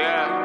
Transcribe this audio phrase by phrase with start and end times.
[0.00, 0.40] Big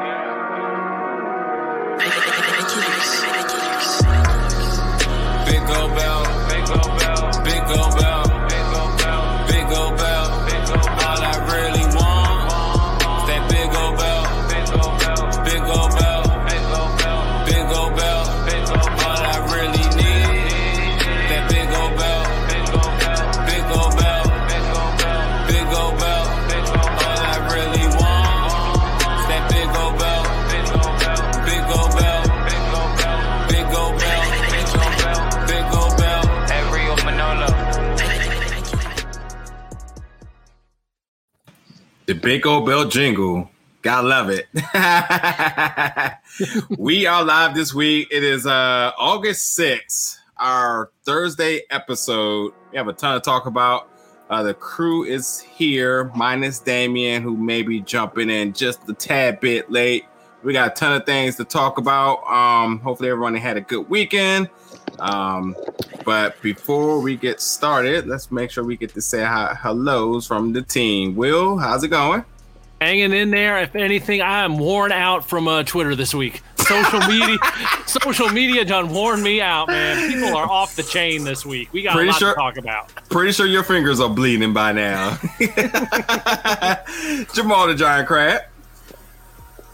[42.26, 43.48] big old bell jingle.
[43.82, 44.48] Gotta love it.
[46.76, 48.08] we are live this week.
[48.10, 52.52] It is uh August 6th, our Thursday episode.
[52.72, 53.88] We have a ton to talk about.
[54.28, 59.38] Uh, the crew is here, minus Damien, who may be jumping in just a tad
[59.38, 60.04] bit late.
[60.42, 62.26] We got a ton of things to talk about.
[62.26, 64.50] Um, hopefully, everyone had a good weekend.
[64.98, 65.56] Um,
[66.04, 70.52] but before we get started, let's make sure we get to say hi- hellos from
[70.52, 71.16] the team.
[71.16, 72.24] Will, how's it going?
[72.80, 73.58] Hanging in there.
[73.62, 76.42] If anything, I am worn out from uh, Twitter this week.
[76.58, 77.38] Social media,
[77.86, 80.12] social media done worn me out, man.
[80.12, 81.72] People are off the chain this week.
[81.72, 82.94] We got Pretty a lot sure, to talk about.
[83.08, 85.16] Pretty sure your fingers are bleeding by now.
[87.34, 88.42] Jamal the Giant Crab.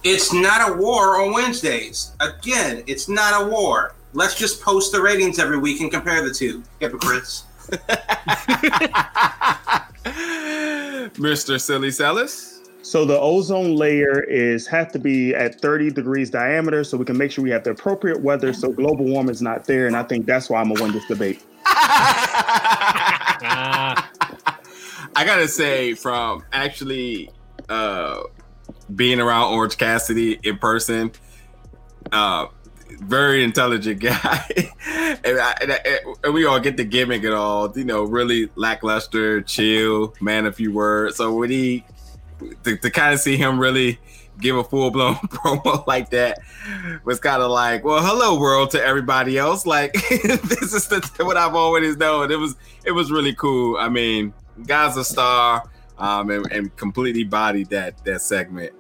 [0.05, 2.13] It's not a war on Wednesdays.
[2.21, 3.95] Again, it's not a war.
[4.15, 6.63] Let's just post the ratings every week and compare the two.
[6.81, 7.45] Hypocrites.
[11.17, 11.61] Mr.
[11.61, 12.61] Silly Celis.
[12.83, 17.17] So the ozone layer is have to be at 30 degrees diameter so we can
[17.17, 19.87] make sure we have the appropriate weather so global warming is not there.
[19.87, 21.43] And I think that's why I'm gonna win this debate.
[25.15, 27.31] I gotta say, from actually
[27.69, 28.25] uh,
[28.95, 31.13] being around Orange Cassidy in person,
[32.11, 32.47] uh,
[33.01, 34.45] very intelligent guy,
[35.25, 37.77] and, I, and, I, and, we all get the gimmick and all.
[37.77, 40.47] You know, really lackluster, chill, man.
[40.47, 41.17] A few words.
[41.17, 41.85] So when he
[42.65, 43.99] to, to kind of see him really
[44.41, 46.39] give a full blown promo like that
[47.05, 49.67] was kind of like, well, hello world to everybody else.
[49.67, 52.31] Like this is the, what I've always known.
[52.31, 53.77] It was it was really cool.
[53.79, 54.33] I mean,
[54.67, 55.65] guy's a star,
[55.99, 58.73] um, and, and completely bodied that that segment.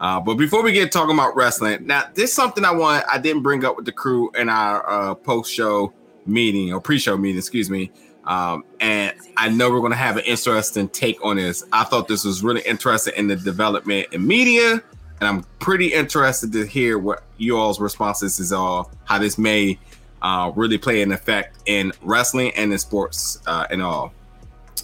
[0.00, 3.18] Uh, but before we get talking about wrestling, now this is something I want I
[3.18, 5.92] didn't bring up with the crew in our uh, post show
[6.26, 7.92] meeting or pre show meeting, excuse me.
[8.24, 11.64] Um, and I know we're going to have an interesting take on this.
[11.72, 14.82] I thought this was really interesting in the development in media,
[15.20, 19.78] and I'm pretty interested to hear what you all's responses is all how this may
[20.22, 24.12] uh, really play an effect in wrestling and in sports uh, and all.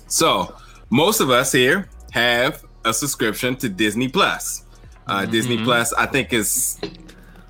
[0.08, 0.54] So
[0.90, 4.65] most of us here have a subscription to Disney Plus.
[5.06, 5.30] Uh, mm-hmm.
[5.30, 6.80] Disney Plus, I think, is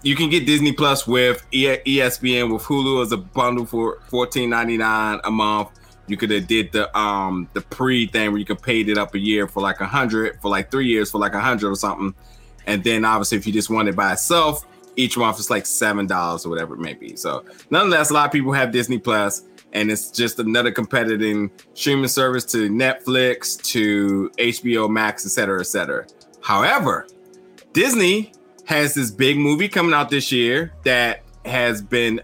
[0.03, 4.77] you can get Disney Plus with ESPN with Hulu as a bundle for fourteen ninety
[4.77, 5.71] nine a month.
[6.07, 9.15] You could have did the um the pre thing where you could paid it up
[9.15, 11.77] a year for like a hundred for like three years for like a hundred or
[11.77, 12.15] something,
[12.67, 14.65] and then obviously if you just want it by itself,
[14.97, 17.17] each month it's like seven dollars or whatever it may be.
[17.17, 19.43] So nonetheless, a lot of people have Disney Plus,
[19.73, 25.67] and it's just another competing streaming service to Netflix, to HBO Max, et cetera, et
[25.67, 26.07] cetera.
[26.43, 27.09] However,
[27.77, 28.33] Disney
[28.65, 32.23] has this big movie coming out this year that has been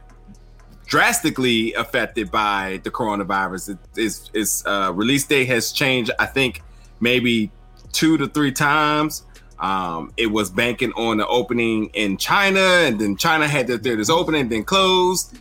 [0.87, 3.73] drastically affected by the coronavirus.
[3.73, 6.11] It, its its uh, release date has changed.
[6.19, 6.63] I think
[7.01, 7.51] maybe
[7.93, 9.27] two to three times.
[9.59, 14.09] Um, it was banking on the opening in China, and then China had their theaters
[14.09, 15.39] open and then closed.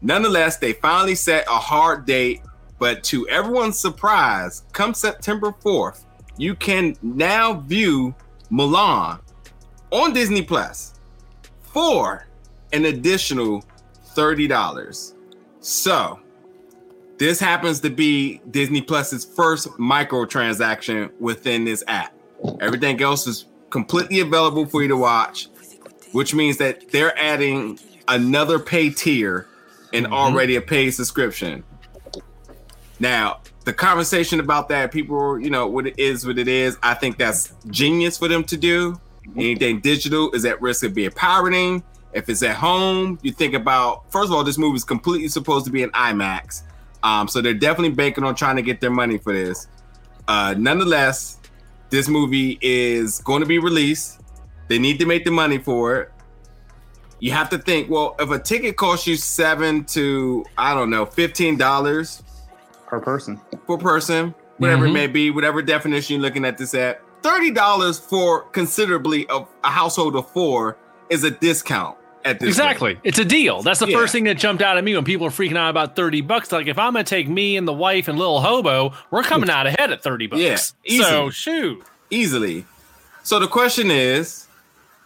[0.00, 2.42] Nonetheless, they finally set a hard date.
[2.80, 6.02] But to everyone's surprise, come September 4th,
[6.36, 8.12] you can now view
[8.50, 9.20] Mulan
[9.92, 10.94] on Disney Plus
[11.60, 12.26] for
[12.72, 13.62] an additional
[14.16, 15.14] $30.
[15.60, 16.18] So,
[17.18, 22.12] this happens to be Disney Plus's first microtransaction within this app.
[22.60, 25.48] Everything else is completely available for you to watch,
[26.12, 27.78] which means that they're adding
[28.08, 29.46] another pay tier
[29.92, 30.14] and mm-hmm.
[30.14, 31.62] already a paid subscription.
[32.98, 36.76] Now, the conversation about that, people, you know, what it is, what it is.
[36.82, 39.00] I think that's genius for them to do.
[39.36, 41.82] Anything digital is at risk of being pirating.
[42.12, 45.64] If it's at home, you think about first of all, this movie is completely supposed
[45.66, 46.62] to be an IMAX.
[47.02, 49.66] Um, so they're definitely banking on trying to get their money for this.
[50.28, 51.38] Uh, nonetheless,
[51.90, 54.20] this movie is going to be released.
[54.68, 56.12] They need to make the money for it.
[57.18, 61.06] You have to think, well, if a ticket costs you seven to I don't know,
[61.06, 62.22] fifteen dollars
[62.86, 63.40] per person.
[63.66, 64.96] Per person, whatever mm-hmm.
[64.96, 69.48] it may be, whatever definition you're looking at this at thirty dollars for considerably of
[69.64, 70.76] a household of four
[71.10, 72.48] is a discount at this.
[72.48, 72.98] Exactly.
[73.04, 73.62] It's a deal.
[73.62, 73.96] That's the Yeah.
[73.98, 76.52] first thing that jumped out at me when people were freaking out about 30 bucks.
[76.52, 79.50] Like, if I'm going to take me and the wife and little hobo, we're coming
[79.50, 80.74] out ahead at 30 bucks.
[80.84, 81.82] Yeah, So, shoot.
[82.10, 82.64] easily.
[83.24, 84.46] So the question is,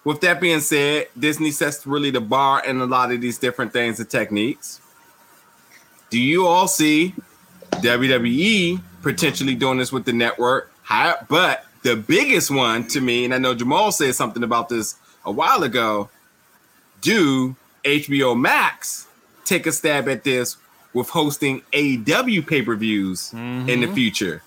[0.04, 3.72] with that being said, Disney sets really the bar in a lot of these different
[3.72, 4.80] things and techniques.
[6.10, 7.14] Do you all see
[7.72, 10.70] WWE potentially doing this with the network?
[11.28, 15.30] But the biggest one to me, and I know Jamal said something about this a
[15.30, 16.10] while ago.
[17.00, 17.54] Do
[17.84, 19.06] HBO Max
[19.44, 20.56] take a stab at this
[20.92, 23.94] with hosting AEW pay per views in the mm-hmm.
[23.94, 24.42] future?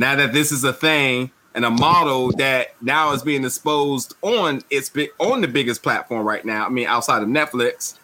[0.00, 4.62] now that this is a thing and a model that now is being exposed on
[4.70, 6.64] its on the biggest platform right now.
[6.64, 7.98] I mean, outside of Netflix,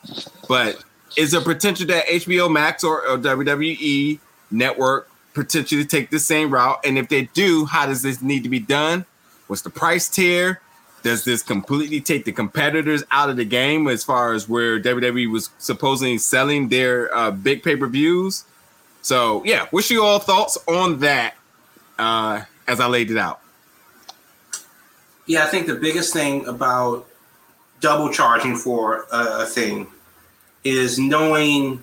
[0.47, 0.85] but
[1.17, 4.19] is there potential that HBO Max or, or WWE
[4.51, 6.81] Network potentially take the same route?
[6.83, 9.05] And if they do, how does this need to be done?
[9.47, 10.63] What's the price tier?
[11.03, 15.31] Does this completely take the competitors out of the game as far as where WWE
[15.31, 18.45] was supposedly selling their uh, big pay per views?
[19.03, 21.35] So yeah, what's your all thoughts on that
[21.99, 23.41] uh, as I laid it out?
[25.27, 27.07] Yeah, I think the biggest thing about
[27.81, 29.87] double charging for a, a thing
[30.65, 31.83] is knowing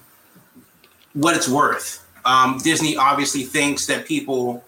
[1.13, 2.02] what it's worth.
[2.25, 4.63] Um, Disney obviously thinks that people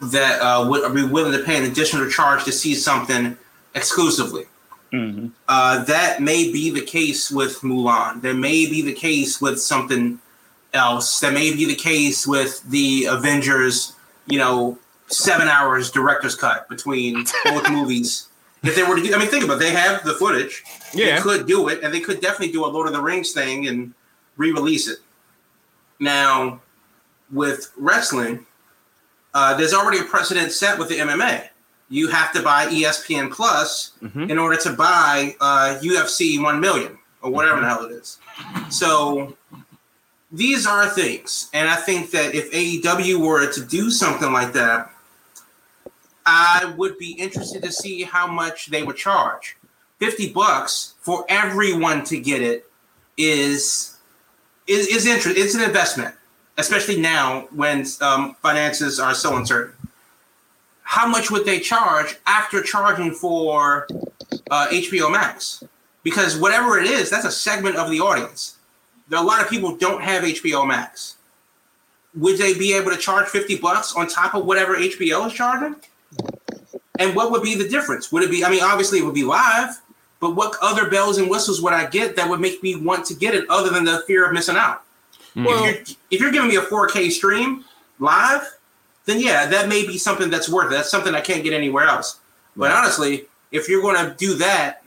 [0.00, 3.36] that uh, would be willing to pay an additional charge to see something
[3.74, 4.46] exclusively.
[4.92, 5.30] Mhm.
[5.48, 8.20] Uh, that may be the case with Mulan.
[8.22, 10.18] That may be the case with something
[10.74, 11.20] else.
[11.20, 13.92] That may be the case with the Avengers.
[14.26, 14.78] You know,
[15.08, 18.28] seven hours director's cut between both movies.
[18.62, 19.60] If they were to do, I mean, think about it.
[19.60, 20.62] They have the footage.
[20.94, 21.16] Yeah.
[21.16, 23.66] They could do it, and they could definitely do a Lord of the Rings thing
[23.66, 23.92] and
[24.36, 24.98] re-release it.
[25.98, 26.60] Now,
[27.32, 28.46] with wrestling,
[29.34, 31.48] uh, there's already a precedent set with the MMA.
[31.88, 34.30] You have to buy ESPN Plus Mhm.
[34.30, 38.18] in order to buy uh, UFC 1 million or whatever the hell it is.
[38.70, 39.36] So
[40.30, 41.48] these are things.
[41.52, 44.90] And I think that if AEW were to do something like that,
[46.24, 49.56] I would be interested to see how much they would charge.
[49.98, 52.70] 50 bucks for everyone to get it
[53.16, 53.96] is
[54.66, 56.14] is, is interest it's an investment,
[56.58, 59.74] especially now when um, finances are so uncertain.
[60.82, 63.86] How much would they charge after charging for
[64.50, 65.64] uh, HBO Max?
[66.02, 68.58] Because whatever it is, that's a segment of the audience.
[69.08, 71.16] There are a lot of people who don't have HBO Max.
[72.14, 75.76] Would they be able to charge 50 bucks on top of whatever HBO is charging?
[76.98, 78.12] And what would be the difference?
[78.12, 79.80] Would it be, I mean, obviously it would be live,
[80.20, 83.14] but what other bells and whistles would I get that would make me want to
[83.14, 84.82] get it other than the fear of missing out?
[85.34, 87.64] Well- if, you're, if you're giving me a 4K stream
[87.98, 88.42] live,
[89.04, 90.76] then yeah, that may be something that's worth it.
[90.76, 92.20] That's something I can't get anywhere else.
[92.56, 94.82] But honestly, if you're going to do that,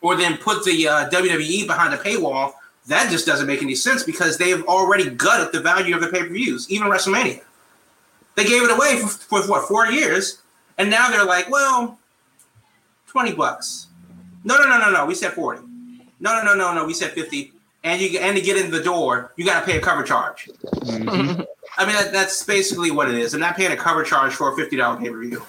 [0.00, 2.52] or then put the uh, WWE behind a paywall,
[2.88, 6.20] that just doesn't make any sense because they've already gutted the value of the pay
[6.22, 7.40] per views, even WrestleMania.
[8.34, 10.42] They gave it away for, for what four years,
[10.76, 11.98] and now they're like, well,
[13.06, 13.86] twenty bucks.
[14.44, 15.06] No, no, no, no, no.
[15.06, 15.62] We said forty.
[16.20, 16.84] No, no, no, no, no.
[16.84, 17.53] We said fifty.
[17.84, 20.48] And you and to get in the door, you got to pay a cover charge.
[20.72, 21.46] Mhm.
[21.76, 23.34] I mean, that, that's basically what it is.
[23.34, 25.42] I'm not paying a cover charge for a fifty dollar pay per view.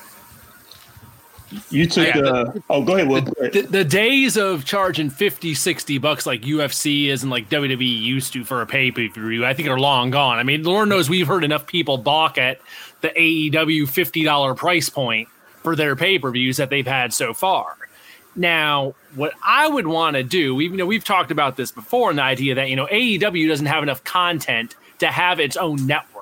[1.70, 2.64] You took Yeah, the.
[2.70, 3.22] Oh, go ahead, Will.
[3.22, 3.54] Go ahead.
[3.54, 8.34] The, the days of charging 50, 60 bucks like UFC is and like WWE used
[8.34, 10.38] to for a pay per view, I think are long gone.
[10.38, 12.60] I mean, Lord knows we've heard enough people balk at
[13.02, 15.30] the AEW $50 price point
[15.64, 17.78] for their pay per views that they've had so far.
[18.36, 22.20] Now, what I would want to do, you know, we've talked about this before, and
[22.20, 26.16] the idea that you know AEW doesn't have enough content to have its own network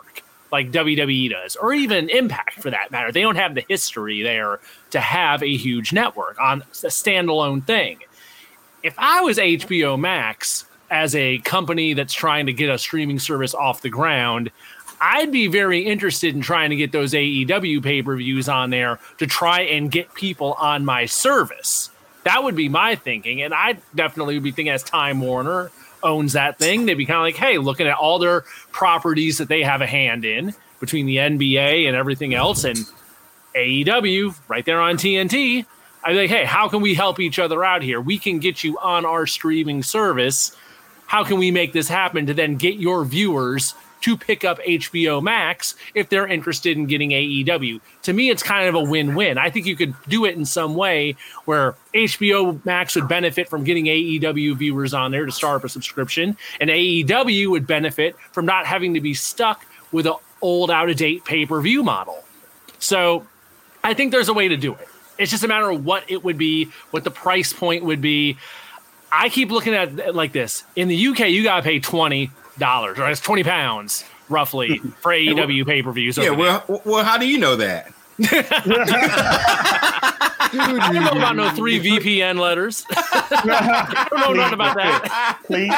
[0.53, 3.11] like WWE does, or even Impact for that matter.
[3.11, 4.59] They don't have the history there
[4.91, 7.99] to have a huge network on a standalone thing.
[8.83, 13.55] If I was HBO Max as a company that's trying to get a streaming service
[13.55, 14.51] off the ground,
[15.01, 18.99] I'd be very interested in trying to get those AEW pay per views on there
[19.17, 21.89] to try and get people on my service.
[22.23, 23.41] That would be my thinking.
[23.41, 25.71] And I definitely would be thinking as Time Warner
[26.03, 29.47] owns that thing, they'd be kind of like, hey, looking at all their properties that
[29.47, 32.77] they have a hand in between the NBA and everything else and
[33.55, 35.65] AEW right there on TNT.
[36.03, 38.01] I'd be like, hey, how can we help each other out here?
[38.01, 40.55] We can get you on our streaming service.
[41.05, 43.73] How can we make this happen to then get your viewers
[44.03, 47.79] to pick up HBO Max if they're interested in getting AEW?
[48.03, 49.37] To me, it's kind of a win win.
[49.37, 53.63] I think you could do it in some way where HBO Max would benefit from
[53.63, 58.45] getting AEW viewers on there to start up a subscription, and AEW would benefit from
[58.45, 62.23] not having to be stuck with an old, out of date pay per view model.
[62.79, 63.25] So
[63.83, 64.87] I think there's a way to do it.
[65.17, 68.37] It's just a matter of what it would be, what the price point would be.
[69.11, 70.63] I keep looking at it like this.
[70.75, 75.65] In the UK, you gotta pay twenty dollars, or it's twenty pounds roughly for AEW
[75.65, 76.17] pay per views.
[76.17, 77.91] Yeah, well, well, how do you know that?
[80.55, 82.85] I don't know about no three VPN letters.
[82.91, 85.39] I don't know nothing about that.
[85.45, 85.73] Please.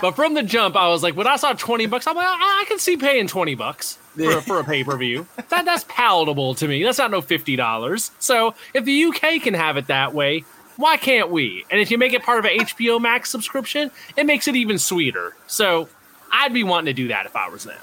[0.00, 2.62] But from the jump, I was like, when I saw twenty bucks, I'm like, I,
[2.62, 5.26] I can see paying twenty bucks for, for a pay per view.
[5.48, 6.82] That that's palatable to me.
[6.82, 8.10] That's not no fifty dollars.
[8.18, 10.44] So if the UK can have it that way,
[10.76, 11.64] why can't we?
[11.70, 14.78] And if you make it part of an HBO Max subscription, it makes it even
[14.78, 15.34] sweeter.
[15.46, 15.88] So
[16.32, 17.76] I'd be wanting to do that if I was them.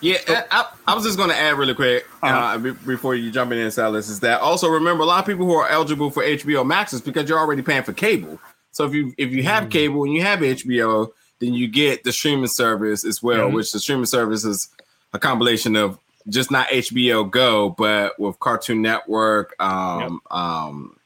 [0.00, 0.18] Yeah,
[0.52, 2.58] I, I was just going to add really quick uh, Uh-huh.
[2.58, 5.54] be- before you jump in, Silas, is that also remember a lot of people who
[5.54, 8.38] are eligible for HBO Max is because you're already paying for cable.
[8.70, 11.08] So if you if you have cable and you have HBO,
[11.40, 13.54] then you get the streaming service as well, Mhm.
[13.54, 14.68] which the streaming service is
[15.12, 19.56] a combination of just not HBO Go, but with Cartoon Network.
[19.60, 20.96] Um, um,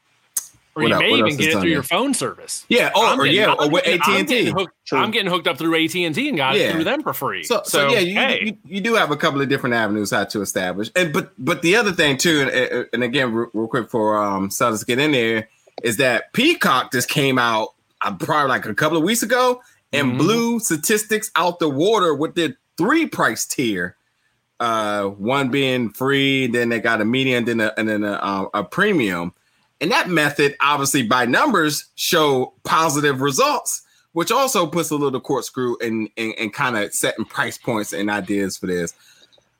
[0.75, 2.65] Or What you el- may even get it through your phone service.
[2.67, 4.51] yeah, or, I'm or getting- yeah, I'm or with getting- AT I'm and getting T.
[4.51, 4.97] hooked- True.
[4.99, 6.63] I'm getting hooked up through AT and T and got Yeah.
[6.63, 7.43] it through them for free.
[7.43, 10.23] So, so, yeah, you, hey, you you do have a couple of different avenues how
[10.23, 13.91] to establish, and but but the other thing too, and, and again, real, real quick
[13.91, 15.47] for um, Silas to get in there,
[15.83, 17.69] is that Peacock just came out
[18.01, 19.61] uh, probably like a couple of weeks ago
[19.91, 20.17] and Mhm.
[20.17, 23.95] blew statistics out the water with their three price tier.
[24.59, 28.47] Uh, one being free, then they got a medium, then a, and then a, um,
[28.53, 29.33] a premium,
[29.83, 35.75] and that method obviously by numbers show positive results which also puts a little corkscrew
[35.77, 38.93] in and, and kind of setting price points and ideas for this.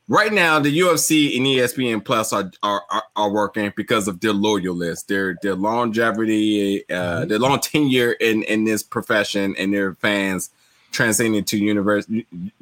[0.08, 4.34] Right now, the UFC and ESPN Plus are are, are, are working because of their
[4.34, 10.50] loyalists, their their longevity, uh, their long tenure in in this profession, and their fans
[10.92, 12.06] transcending to universe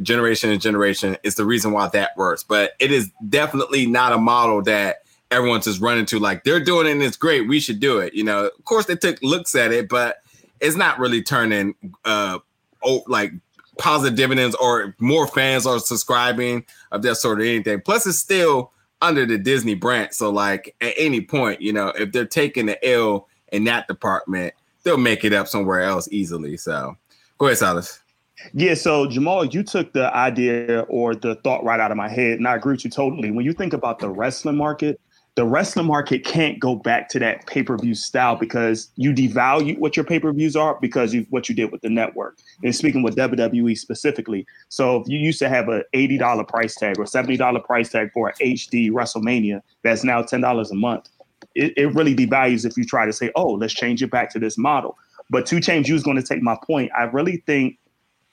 [0.01, 2.43] generation and generation is the reason why that works.
[2.43, 6.19] But it is definitely not a model that everyone's just running to.
[6.19, 7.47] Like they're doing it, and it's great.
[7.47, 8.13] We should do it.
[8.13, 10.17] You know, of course they took looks at it, but
[10.59, 11.73] it's not really turning
[12.05, 12.39] uh
[12.83, 13.31] oh like
[13.77, 17.81] positive dividends or more fans are subscribing of that sort of anything.
[17.81, 18.71] Plus, it's still
[19.01, 20.13] under the Disney brand.
[20.13, 24.53] So, like at any point, you know, if they're taking the L in that department,
[24.83, 26.57] they'll make it up somewhere else easily.
[26.57, 26.95] So,
[27.37, 27.99] go ahead, Silas.
[28.53, 32.37] Yeah, so Jamal, you took the idea or the thought right out of my head,
[32.37, 33.29] and I agree with you totally.
[33.29, 34.99] When you think about the wrestling market,
[35.35, 40.03] the wrestling market can't go back to that pay-per-view style because you devalue what your
[40.03, 42.37] pay-per-views are because you what you did with the network.
[42.63, 46.99] And speaking with WWE specifically, so if you used to have a $80 price tag
[46.99, 51.07] or $70 price tag for an HD WrestleMania that's now $10 a month,
[51.55, 54.39] it, it really devalues if you try to say, oh, let's change it back to
[54.39, 54.97] this model.
[55.29, 56.91] But to change, you was going to take my point.
[56.97, 57.77] I really think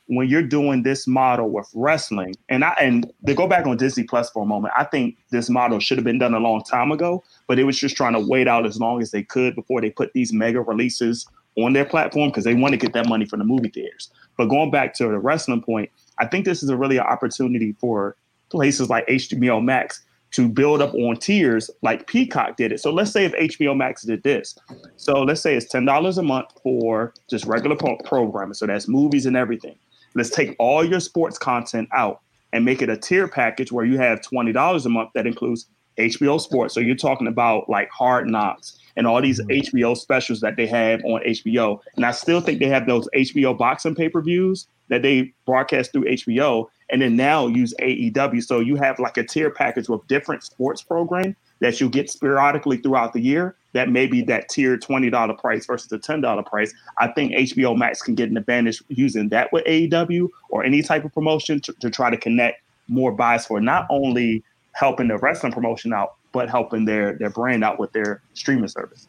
[0.09, 4.05] when you're doing this model with wrestling, and I and to go back on Disney
[4.05, 6.91] Plus for a moment, I think this model should have been done a long time
[6.91, 9.81] ago, but it was just trying to wait out as long as they could before
[9.81, 13.27] they put these mega releases on their platform because they want to get that money
[13.27, 14.11] from the movie theaters.
[14.37, 17.73] But going back to the wrestling point, I think this is a really an opportunity
[17.79, 18.17] for
[18.49, 22.81] places like HBO Max to build up on tiers like Peacock did it.
[22.81, 24.59] So let's say if HBO Max did this.
[24.97, 28.55] So let's say it's $10 a month for just regular pro- programming.
[28.55, 29.77] So that's movies and everything.
[30.19, 32.21] Let's take all your sports content out
[32.53, 35.67] and make it a tier package where you have $20 a month that includes
[35.99, 36.75] HBO Sports.
[36.75, 39.77] So you're talking about like Hard Knocks and all these mm-hmm.
[39.77, 41.81] HBO specials that they have on HBO.
[41.97, 45.93] And I still think they have those HBO boxing pay per views that they broadcast
[45.93, 48.43] through HBO and then now use AEW.
[48.43, 52.79] So you have like a tier package with different sports program that you get sporadically
[52.79, 53.57] throughout the year.
[53.75, 56.73] That maybe that tier $20 price versus the $10 price.
[56.99, 61.05] I think HBO Max can get an advantage using that with AEW or any type
[61.05, 65.53] of promotion to, to try to connect more buys for not only helping the wrestling
[65.53, 69.07] promotion out, but helping their their brand out with their streaming service.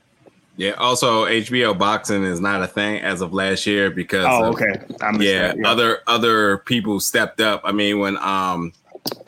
[0.58, 0.72] Yeah.
[0.72, 4.74] Also, HBO boxing is not a thing as of last year because Oh, of- okay.
[5.01, 5.68] I yeah, yeah.
[5.70, 7.62] other other people stepped up.
[7.63, 8.74] I mean, when um,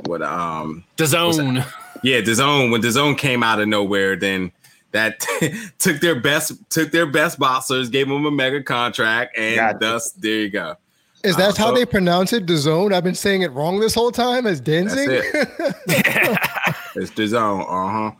[0.08, 1.64] what um, the zone.
[2.04, 4.52] yeah, the zone when the zone came out of nowhere, then
[4.92, 5.26] that
[5.80, 9.78] took their best took their best boxers, gave them a mega contract, and Gotcha.
[9.80, 10.76] thus there you go.
[11.24, 12.48] Is that Uh, how so- they pronounce it?
[12.48, 12.94] The zone?
[12.94, 15.10] I've been saying it wrong this whole time as That's Danzig.
[15.34, 16.38] it.
[16.96, 17.62] It's the zone.
[17.62, 18.12] Uh huh.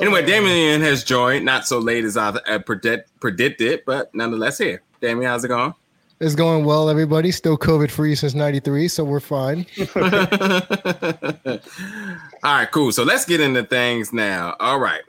[0.00, 4.82] Anyway, Damien has joined, not so late as I uh, predict, predicted, but nonetheless here.
[5.00, 5.72] Damien, how's it going?
[6.18, 7.30] it's going well, everybody.
[7.30, 9.64] Still COVID free since 93, so we're fine.
[9.96, 10.00] All
[12.54, 12.90] right, cool.
[12.92, 14.56] So let's get into things now.
[14.60, 15.02] All right.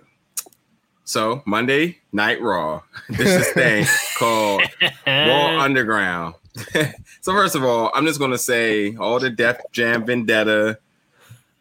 [1.08, 2.82] So Monday Night Raw.
[3.08, 3.86] This is thing
[4.18, 4.62] called
[5.08, 6.36] Raw Underground.
[7.22, 10.80] so first of all, I'm just gonna say all the Def Jam Vendetta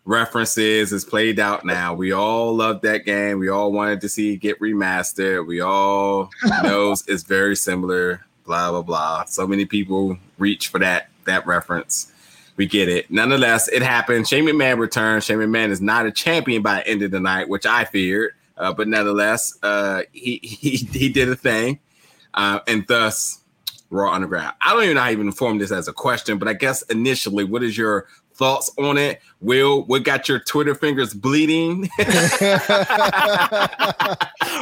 [0.05, 1.95] references is played out now.
[1.95, 3.39] We all love that game.
[3.39, 5.47] We all wanted to see it get remastered.
[5.47, 6.29] We all
[6.65, 8.27] knows it's very similar.
[8.47, 9.25] Blah blah blah.
[9.27, 12.13] So many people reach for that that reference.
[12.57, 13.13] We get it.
[13.13, 14.27] Nonetheless, it happened.
[14.27, 15.23] Shane McMahon returned.
[15.23, 18.33] Shane McMahon is not a champion by the end of the night, which I feared.
[18.57, 21.79] Uh, but nonetheless, uh, he, he he did a thing,
[22.35, 23.43] uh, and thus
[23.91, 24.55] Raw Underground.
[24.61, 27.45] I don't even know how even form this as a question, but I guess initially,
[27.45, 29.21] what is your thoughts on it?
[29.41, 31.89] Will, what got your Twitter fingers bleeding?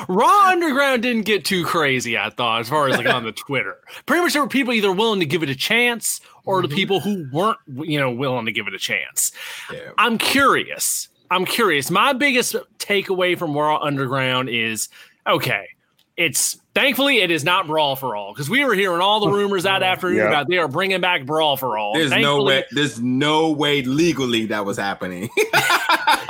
[0.08, 3.76] Raw Underground didn't get too crazy, I thought, as far as like on the Twitter.
[4.06, 7.00] Pretty much there were people either willing to give it a chance or the people
[7.00, 9.32] who weren't, you know, willing to give it a chance.
[9.72, 9.90] Yeah.
[9.98, 11.08] I'm curious.
[11.30, 11.90] I'm curious.
[11.90, 14.88] My biggest takeaway from Raw Underground is
[15.26, 15.68] okay,
[16.16, 19.64] it's thankfully it is not Brawl for All because we were hearing all the rumors
[19.64, 20.28] that afternoon Yeah.
[20.28, 21.94] about they are bringing back Brawl for All.
[21.94, 22.64] There's no way.
[22.70, 25.28] There's no way legally that was happening.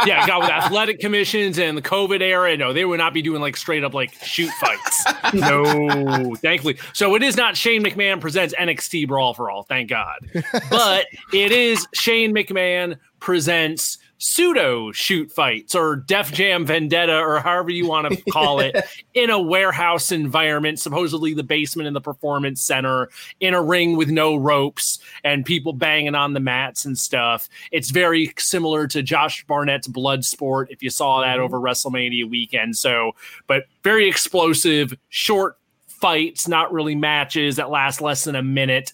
[0.06, 2.56] yeah, got with athletic commissions and the COVID era.
[2.56, 5.04] No, they would not be doing like straight up like shoot fights.
[5.34, 6.78] no, thankfully.
[6.94, 10.30] So it is not Shane McMahon presents NXT Brawl for All, thank God.
[10.70, 17.70] But it is Shane McMahon presents pseudo shoot fights or Def Jam Vendetta or however
[17.70, 18.74] you want to call it
[19.12, 24.08] in a warehouse environment, supposedly the basement in the performance center, in a ring with
[24.08, 27.48] no ropes and people banging on the mats and stuff.
[27.70, 31.44] It's very similar to Josh Barnett's Bloodsport if you saw that mm-hmm.
[31.44, 32.78] over WrestleMania weekend.
[32.78, 33.12] So,
[33.46, 38.92] but very explosive, short fights, not really matches that last less than a minute.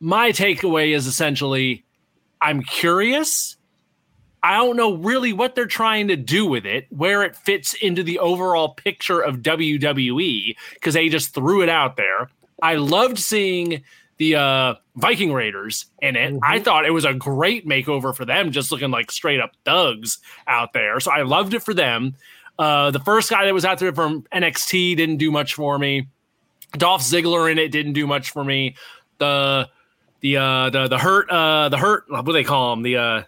[0.00, 1.84] My takeaway is essentially
[2.40, 3.55] I'm curious.
[4.42, 8.02] I don't know really what they're trying to do with it, where it fits into
[8.02, 12.30] the overall picture of WWE, because they just threw it out there.
[12.62, 13.82] I loved seeing
[14.18, 16.38] the uh, Viking Raiders in it.
[16.42, 20.18] I thought it was a great makeover for them, just looking like straight up thugs
[20.46, 21.00] out there.
[21.00, 22.14] So I loved it for them.
[22.58, 26.08] Uh, the first guy that was out there from NXT didn't do much for me.
[26.72, 28.76] Dolph Ziggler in it didn't do much for me.
[29.18, 29.68] The
[30.20, 33.22] the uh the the hurt uh the hurt what do they call him the uh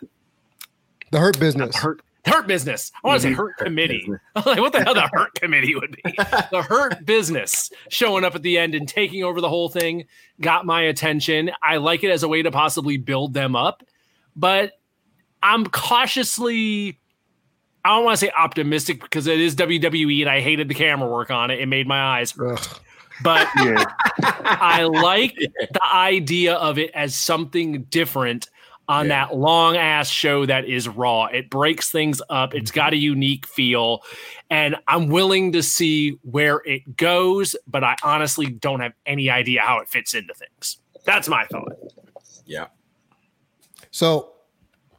[1.10, 1.76] The hurt business.
[1.76, 1.86] Mm-hmm.
[1.86, 2.92] hurt hurt business.
[3.02, 4.06] I want to say hurt committee.
[4.34, 6.12] like what the hell the hurt committee would be?
[6.50, 10.04] The hurt business showing up at the end and taking over the whole thing
[10.40, 11.50] got my attention.
[11.62, 13.82] I like it as a way to possibly build them up,
[14.36, 14.72] but
[15.42, 16.98] I'm cautiously
[17.84, 21.08] I don't want to say optimistic because it is WWE and I hated the camera
[21.08, 21.60] work on it.
[21.60, 22.58] It made my eyes hurt.
[22.60, 22.80] Ugh.
[23.22, 23.84] But Yeah.
[24.44, 28.48] I like the idea of it as something different
[28.88, 29.26] on Yeah.
[29.26, 31.26] that long ass show that is Raw.
[31.26, 32.54] It breaks things up.
[32.54, 34.02] It's got a unique feel,
[34.50, 39.60] and I'm willing to see where it goes, but I honestly don't have any idea
[39.60, 40.78] how it fits into things.
[41.04, 41.72] That's my thought.
[42.46, 42.66] yeah.
[43.90, 44.32] So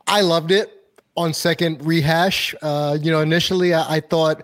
[0.08, 0.72] I loved it
[1.16, 2.56] on second rehash.
[2.62, 4.44] Uh, you know, initially I, I thought,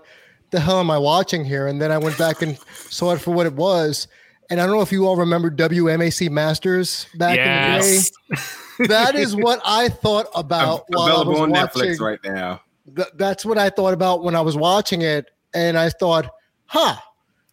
[0.50, 1.66] the hell am I watching here?
[1.66, 4.06] And then I went back and saw it for what it was.
[4.48, 7.80] And I don't know if you all remember WMAC Masters back in
[8.28, 8.42] the day.
[8.78, 11.82] That is what I thought about while I was on watching.
[11.82, 12.60] Netflix right now.
[12.94, 16.30] Th- that's what I thought about when I was watching it, and I thought,
[16.66, 16.96] "Huh,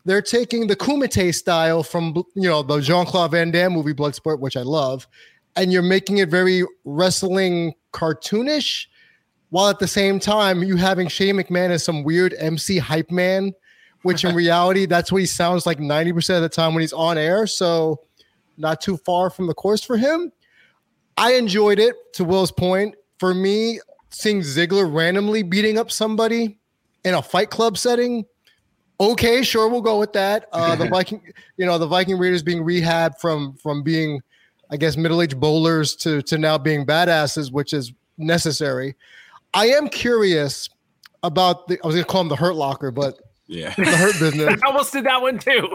[0.06, 4.40] they're taking the Kumite style from you know the Jean Claude Van Damme movie Bloodsport,
[4.40, 5.08] which I love,
[5.56, 8.88] and you're making it very wrestling cartoonish,
[9.50, 13.54] while at the same time you having Shane McMahon as some weird MC hype man,
[14.02, 16.94] which in reality that's what he sounds like ninety percent of the time when he's
[16.94, 17.48] on air.
[17.48, 18.02] So,
[18.58, 20.32] not too far from the course for him.
[21.18, 21.96] I enjoyed it.
[22.16, 26.58] To Will's point, for me, seeing Ziggler randomly beating up somebody
[27.04, 28.26] in a Fight Club setting.
[29.00, 30.48] Okay, sure, we'll go with that.
[30.54, 31.22] Uh, the Viking,
[31.58, 34.22] you know, the Viking Raiders being rehabbed from from being,
[34.70, 38.96] I guess, middle aged bowlers to to now being badasses, which is necessary.
[39.54, 40.70] I am curious
[41.24, 41.80] about the.
[41.84, 43.74] I was going to call him the Hurt Locker, but Yeah.
[43.76, 44.62] the Hurt Business.
[44.64, 45.70] I almost did that one too.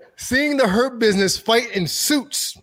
[0.16, 2.56] seeing the Hurt Business fight in suits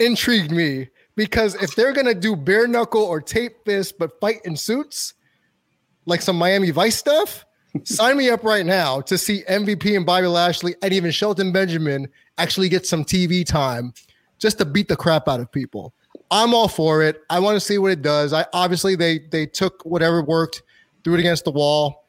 [0.00, 4.56] intrigued me because if they're gonna do bare knuckle or tape fist but fight in
[4.56, 5.14] suits,
[6.06, 7.44] like some Miami Vice stuff,
[7.84, 12.08] sign me up right now to see MVP and Bobby Lashley and even Shelton Benjamin
[12.38, 13.92] actually get some TV time
[14.38, 15.92] just to beat the crap out of people.
[16.30, 17.22] I'm all for it.
[17.30, 18.32] I want to see what it does.
[18.32, 20.62] I obviously they they took whatever worked,
[21.04, 22.06] threw it against the wall.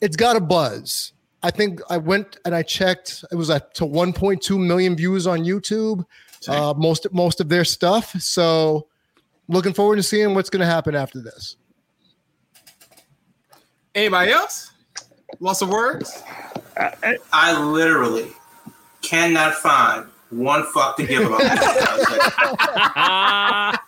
[0.00, 1.12] It's got a buzz.
[1.42, 3.24] I think I went and I checked.
[3.32, 6.04] It was at to 1.2 million views on YouTube.
[6.48, 8.12] Uh, most most of their stuff.
[8.20, 8.88] So,
[9.48, 11.56] looking forward to seeing what's going to happen after this.
[13.94, 14.72] Anybody else?
[15.40, 16.22] Lots of words?
[17.32, 18.28] I literally
[19.02, 21.50] cannot find one fuck to give about this.
[22.94, 23.78] I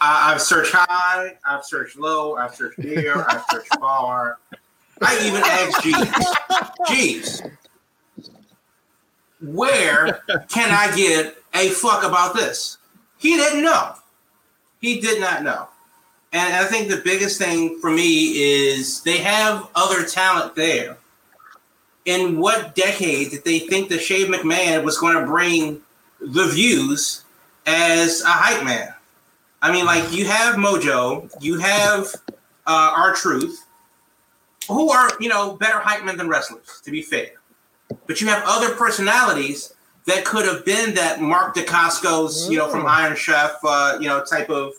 [0.00, 4.38] I, I've searched high, I've searched low, I've searched near, I've searched far.
[5.02, 7.42] I even asked Jeeves, Jeeves,
[9.54, 12.78] where can I get a fuck about this?
[13.18, 13.94] He didn't know.
[14.80, 15.68] He did not know.
[16.32, 20.98] And I think the biggest thing for me is they have other talent there.
[22.04, 25.80] In what decade did they think that Shane McMahon was going to bring
[26.20, 27.24] the views
[27.66, 28.94] as a hype man?
[29.62, 32.14] I mean, like you have Mojo, you have
[32.66, 33.64] uh, R-Truth,
[34.68, 37.32] who are you know better hype men than wrestlers, to be fair.
[38.06, 39.74] But you have other personalities
[40.06, 44.24] that could have been that Mark Dacascos, you know, from Iron Chef, uh, you know,
[44.24, 44.74] type of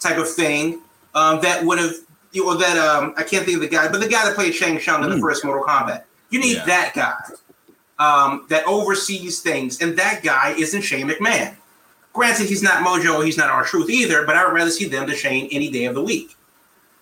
[0.00, 0.80] type of thing
[1.14, 1.94] um, that would have,
[2.32, 4.54] you know, that um, I can't think of the guy, but the guy that played
[4.54, 6.04] Shang Tsung in the first Mortal Kombat.
[6.30, 6.64] You need Yeah.
[6.66, 7.14] that guy
[7.98, 11.54] um, that oversees things, and that guy isn't Shane McMahon.
[12.14, 15.14] Granted, he's not Mojo, he's not R-Truth either, but I would rather see them to
[15.14, 16.36] Shane any day of the week.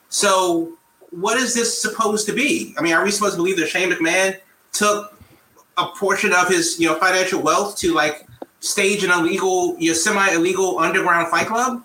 [0.09, 0.77] So,
[1.11, 2.75] what is this supposed to be?
[2.79, 4.39] I mean, are we supposed to believe that Shane McMahon
[4.73, 5.20] took
[5.81, 8.27] a portion of his, you know, financial wealth to like
[8.61, 11.85] stage an illegal, you know, semi-illegal underground fight club?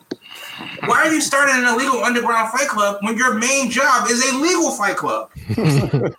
[0.85, 4.37] Why are you starting an illegal underground fight club when your main job is a
[4.37, 5.31] legal fight club?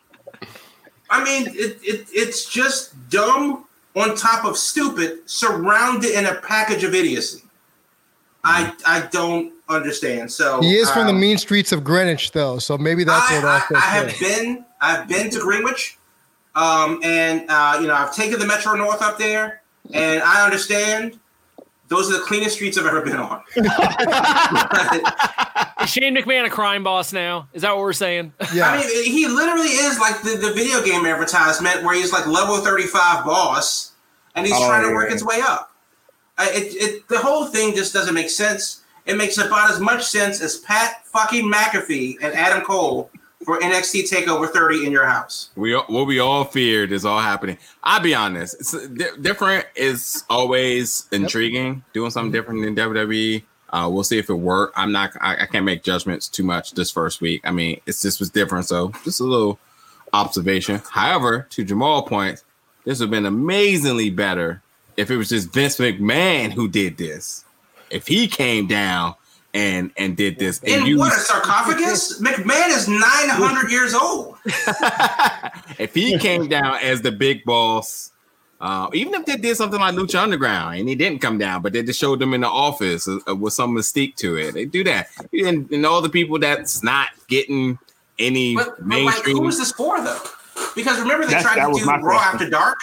[1.09, 6.85] I mean, it, it it's just dumb on top of stupid, surrounded in a package
[6.85, 7.43] of idiocy.
[8.45, 10.31] I I don't understand.
[10.31, 13.35] So He is from the um, mean streets of Greenwich, though, so maybe that's I,
[13.37, 13.75] what I, also.
[13.75, 15.96] I have been I've been to Greenwich,
[16.57, 19.63] um, and uh, you know I've taken the Metro North up there,
[19.95, 21.21] and I understand
[21.89, 23.43] those are the cleanest streets I've ever been on.
[25.83, 27.49] Is Shane McMahon a crime boss now?
[27.53, 28.33] Is that what we're saying?
[28.53, 28.71] yeah.
[28.71, 32.57] I mean, he literally is like the, the video game advertisement where he's like level
[32.57, 33.93] 35 boss
[34.35, 34.95] and he's Oh, trying to yeah.
[34.95, 35.71] work his way up.
[36.39, 38.83] Uh, it, it, the whole thing just doesn't make sense.
[39.05, 43.11] It makes about as much sense as Pat fucking McAfee and Adam Cole
[43.47, 45.51] for NXT TakeOver 30 in your house.
[45.55, 47.57] We what we all feared is all happening.
[47.85, 48.57] I'll be honest.
[48.59, 51.85] It's, di- different is always intriguing.
[51.93, 53.45] Doing something different than WWE.
[53.71, 54.77] Uh, we'll see if it worked.
[54.77, 55.13] I'm not.
[55.21, 57.41] I, I can't make judgments too much this first week.
[57.45, 58.67] I mean, it's just was different.
[58.67, 59.61] So just a little
[60.13, 60.83] observation.
[60.91, 62.43] However, to Jamal point,
[62.85, 64.61] this would have been amazingly better
[64.97, 67.45] if it was just Vince McMahon who did this.
[67.91, 69.15] If he came down
[69.55, 72.21] and and did this and In used- what, a sarcophagus?
[72.21, 74.37] McMahon is 900 years old.
[75.79, 78.13] if he came down as the big boss,
[78.61, 81.73] uh, even if they did something like Lucha Underground and he didn't come down, but
[81.73, 84.65] they just showed them in the office uh, uh, with some mystique to it, they
[84.65, 85.09] do that.
[85.33, 87.79] And, and all the people that's not getting
[88.19, 89.37] any But, but like, mainstream.
[89.39, 90.21] who is this for, though?
[90.75, 92.35] Because remember, they That's- tried to do Raw question.
[92.35, 92.79] After Dark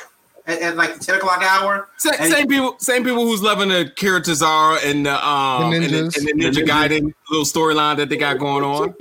[0.45, 1.87] at, at like the 10 o'clock hour.
[1.97, 5.77] Sa- and- same people, same people who's loving the Akira Tozawa and the um The
[5.77, 6.67] and the, and the Ninja The ninjas.
[6.67, 8.93] Gaiden little storyline that they got going on.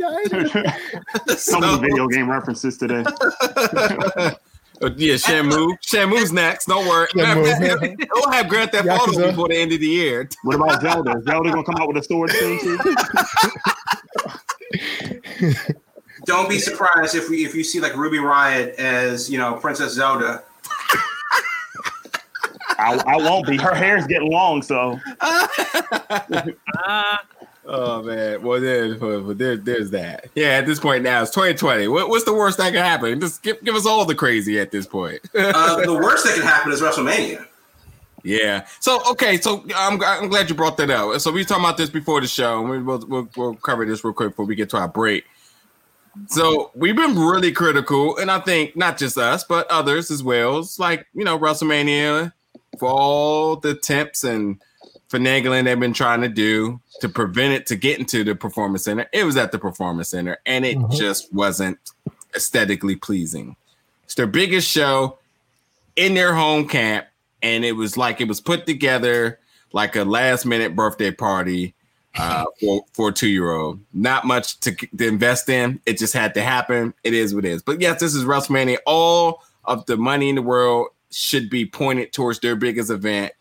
[1.37, 3.05] so many video game references today.
[4.96, 5.76] Yeah, Shenmue.
[5.87, 6.66] Shenmue's next.
[6.66, 7.07] Don't worry.
[7.14, 8.05] Shenmue.
[8.14, 9.31] We'll have Grand Theft Auto Yakuza.
[9.31, 10.28] before the end of the year.
[10.42, 11.22] What about Zelda?
[11.22, 12.78] Zelda gonna come out with a sword soon too?
[16.24, 19.92] Don't be surprised if we if you see like Ruby Riott as you know Princess
[19.92, 20.42] Zelda.
[22.83, 23.57] I, I won't be.
[23.57, 25.01] Her hair's getting long, so
[27.64, 30.27] Oh man, well there, well, there, there's that.
[30.35, 31.87] Yeah, at this point now it's 2020.
[31.88, 33.21] What, what's the worst that can happen?
[33.21, 35.21] Just give, give us all the crazy at this point.
[35.35, 37.47] Uh, the worst that can happen is WrestleMania.
[38.25, 38.66] yeah.
[38.81, 41.21] So okay, so I'm, I'm glad you brought that up.
[41.21, 43.85] So we were talking about this before the show, and we, we'll, we'll we'll cover
[43.85, 45.25] this real quick before we get to our break.
[46.27, 50.59] So we've been really critical, and I think not just us, but others as well.
[50.59, 52.33] It's like you know WrestleMania
[52.78, 54.61] for all the attempts and
[55.08, 59.06] finagling they've been trying to do to prevent it to get into the performance center.
[59.12, 61.78] It was at the performance center, and it just wasn't
[62.35, 63.56] aesthetically pleasing.
[64.04, 65.18] It's their biggest show
[65.96, 67.06] in their home camp,
[67.42, 69.38] and it was like it was put together
[69.72, 71.74] like a last minute birthday party
[72.16, 73.80] uh, for for a two year old.
[73.92, 75.80] Not much to, to invest in.
[75.87, 76.94] It just had to happen.
[77.04, 77.62] It is what it is.
[77.62, 78.78] But yes, this is WrestleMania.
[78.87, 83.33] All of the money in the world should be pointed towards their biggest event.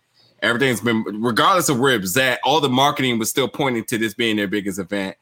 [0.42, 4.14] Everything's been, regardless of where was at, all the marketing was still pointing to this
[4.14, 5.16] being their biggest event.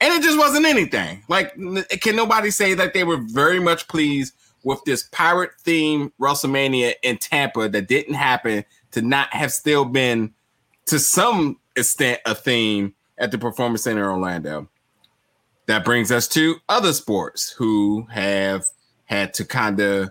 [0.00, 1.22] And it just wasn't anything.
[1.28, 1.54] Like,
[2.00, 4.34] can nobody say that they were very much pleased
[4.64, 10.32] with this pirate themed WrestleMania in Tampa that didn't happen to not have still been,
[10.86, 14.68] to some extent, a theme at the Performance Center Orlando?
[15.66, 18.64] That brings us to other sports who have
[19.04, 20.10] had to kind of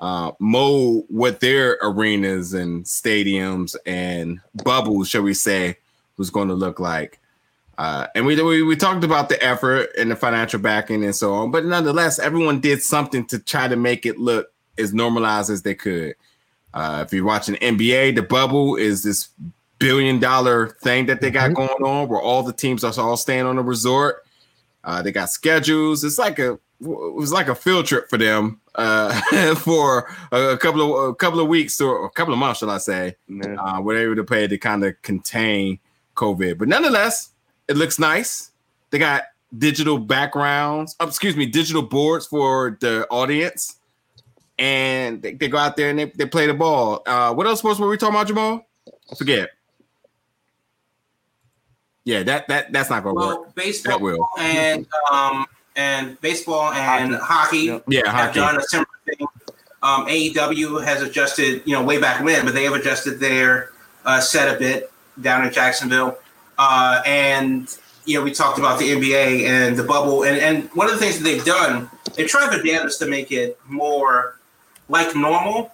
[0.00, 5.76] uh, mold what their arenas and stadiums and bubbles, shall we say,
[6.16, 7.18] was going to look like.
[7.78, 11.32] Uh, and we, we we talked about the effort and the financial backing and so
[11.32, 15.62] on, but nonetheless, everyone did something to try to make it look as normalized as
[15.62, 16.14] they could.
[16.74, 19.28] Uh, if you're watching NBA, the bubble is this
[19.78, 21.54] billion dollar thing that they got Mhm.
[21.54, 24.24] going on, where all the teams are all staying on a resort.
[24.84, 26.04] Uh, they got schedules.
[26.04, 30.82] It's like a it was like a field trip for them uh, for a, couple
[30.82, 33.16] of a couple of weeks or a couple of months, shall I say?
[33.28, 33.54] Yeah.
[33.56, 35.78] uh, were able to pay to kind of contain
[36.16, 36.58] COVID.
[36.58, 37.30] But nonetheless,
[37.68, 38.50] it looks nice.
[38.90, 39.24] They got
[39.56, 43.76] digital backgrounds, oh, excuse me, digital boards for the audience.
[44.58, 47.02] And they, they go out there and they, they play the ball.
[47.06, 48.66] Uh, what else sports were we talking about, Jamal?
[49.10, 49.50] I forget.
[52.04, 53.54] Yeah, that that that's not gonna work.
[53.54, 54.28] Baseball That will.
[54.38, 57.84] and um and baseball and hockey, Yep.
[57.88, 58.40] Yeah, have hockey.
[58.40, 59.26] done a similar thing.
[59.82, 63.72] Um, AEW has adjusted, you know, way back when, but they have adjusted their
[64.04, 66.18] uh, set a bit down in Jacksonville.
[66.58, 70.86] Uh, and you know, we talked about the NBA and the bubble, and and one
[70.88, 74.38] of the things that they've done, they tried their damnedest to make it more
[74.88, 75.72] like normal.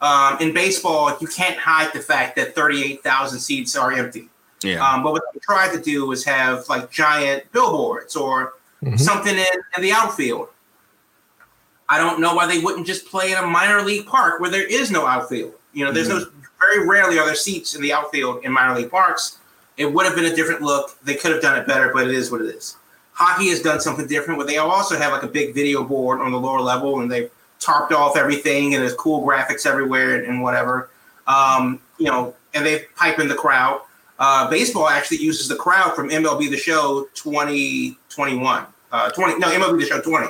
[0.00, 4.28] Um, in baseball, you can't hide the fact that 38,000 seats are empty.
[4.62, 4.86] Yeah.
[4.86, 8.98] Um, but what they tried to do was have like giant billboards or Mhm.
[8.98, 10.48] something in, in the outfield.
[11.88, 14.66] I don't know why they wouldn't just play in a minor league park where there
[14.66, 15.54] is no outfield.
[15.72, 16.24] You know, there's no
[16.60, 19.38] very rarely are there seats in the outfield in minor league parks.
[19.76, 20.98] It would have been a different look.
[21.02, 22.76] They could have done it better, but it is what it is.
[23.12, 26.30] Hockey has done something different where they also have like a big video board on
[26.30, 30.90] the lower level and they've tarped off everything and there's cool graphics everywhere and whatever.
[31.26, 33.80] Um, you know, and they pipe in the crowd.
[34.18, 39.80] Uh, baseball actually uses the crowd from MLB The Show 2021, uh, 20 no MLB
[39.80, 40.28] The Show 20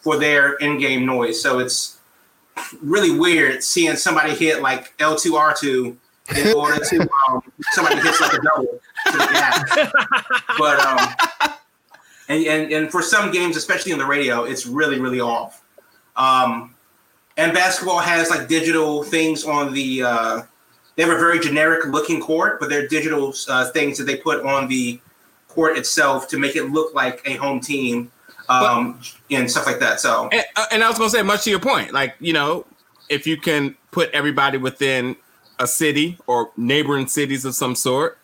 [0.00, 1.40] for their in-game noise.
[1.40, 1.98] So it's
[2.82, 5.96] really weird seeing somebody hit like L2 R2
[6.36, 8.80] in order to um, somebody hits like a double.
[9.06, 9.92] To the gap.
[10.58, 11.54] But um,
[12.28, 15.62] and, and and for some games, especially on the radio, it's really really off.
[16.16, 16.74] Um,
[17.36, 20.02] and basketball has like digital things on the.
[20.02, 20.42] Uh,
[20.98, 24.44] they have a very generic looking court, but they're digital uh, things that they put
[24.44, 25.00] on the
[25.46, 28.10] court itself to make it look like a home team
[28.48, 30.00] um, and stuff like that.
[30.00, 32.66] So And, uh, and I was gonna say, much to your point, like you know,
[33.08, 35.14] if you can put everybody within
[35.60, 38.18] a city or neighboring cities of some sort,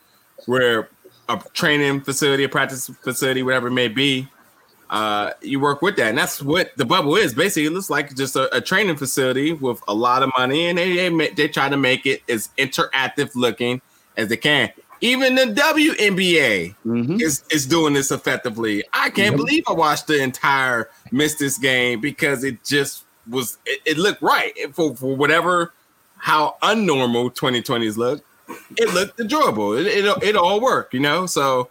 [0.46, 0.88] where
[1.28, 4.26] a training facility, a practice facility, whatever it may be,
[4.94, 7.34] uh, you work with that, and that's what the bubble is.
[7.34, 10.78] Basically, it looks like just a, a training facility with a lot of money, and
[10.78, 13.80] they they, they try to make it as interactive looking
[14.16, 14.70] as they can.
[15.00, 17.20] Even the WNBA Mhm.
[17.20, 18.84] is is doing this effectively.
[18.92, 19.36] I can't Yep.
[19.36, 24.52] believe I watched the entire Mystics game because it just was it, it looked right
[24.56, 25.72] It- for for whatever
[26.18, 28.22] how unnormal 2020s look.
[28.76, 29.72] It looked enjoyable.
[29.74, 31.26] It it, it all worked, you know.
[31.26, 31.68] So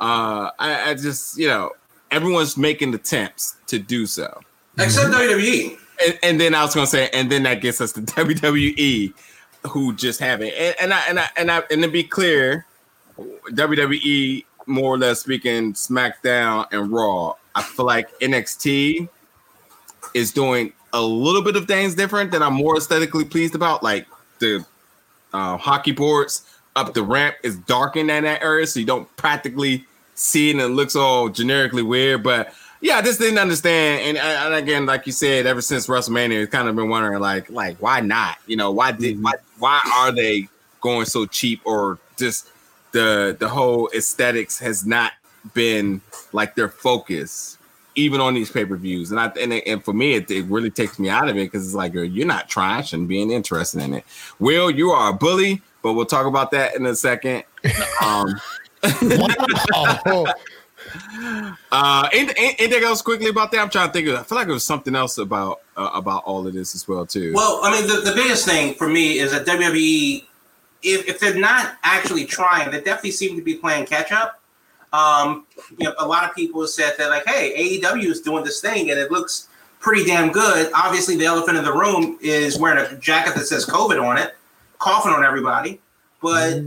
[0.00, 1.70] uh, I, I just you know
[2.14, 4.40] everyone's making attempts to do so.
[4.78, 5.78] except WWE.
[6.04, 9.12] And, and then I was gonna say, and then that gets us to WWE,
[9.68, 10.52] who just haven't.
[10.52, 12.66] And, and I and I and I and to be clear,
[13.18, 17.34] WWE more or less speaking SmackDown and Raw.
[17.54, 19.08] I feel like NXT
[20.14, 24.06] is doing a little bit of things different that I'm more aesthetically pleased about, like
[24.38, 24.64] the
[25.32, 26.44] uh, hockey boards
[26.76, 30.60] up the ramp is darkened in that area, so you don't practically see it and
[30.60, 32.22] it looks all generically weird.
[32.22, 34.02] But yeah, I just didn't understand.
[34.02, 37.50] And, and again, like you said, ever since WrestleMania, it's kind of been wondering, like,
[37.50, 38.38] like why not?
[38.46, 40.48] You know, why did why why are they
[40.80, 42.50] going so cheap or just
[42.92, 45.12] the the whole aesthetics has not
[45.52, 46.00] been
[46.32, 47.58] like their focus
[47.96, 51.08] even on these pay-per-views and i and, and for me it, it really takes me
[51.08, 54.04] out of it because it's like you're, you're not trash and being interested in it
[54.38, 57.44] will you are a bully but we'll talk about that in a second
[58.02, 58.34] um
[58.84, 60.26] Wow.
[61.72, 64.46] uh anything, anything else quickly about that i'm trying to think of i feel like
[64.46, 67.70] there was something else about uh, about all of this as well too Well, I
[67.72, 70.24] mean, the, the biggest thing for me is that WWE,
[70.82, 74.40] if, if they're not actually trying, they definitely seem to be playing catch up.
[74.92, 75.46] Um,
[75.78, 78.60] you know, a lot of people have said that, like, hey, AEW is doing this
[78.60, 79.48] thing and it looks
[79.80, 80.70] pretty damn good.
[80.72, 84.36] Obviously, the elephant in the room is wearing a jacket that says COVID on it,
[84.78, 85.80] coughing on everybody.
[86.22, 86.62] But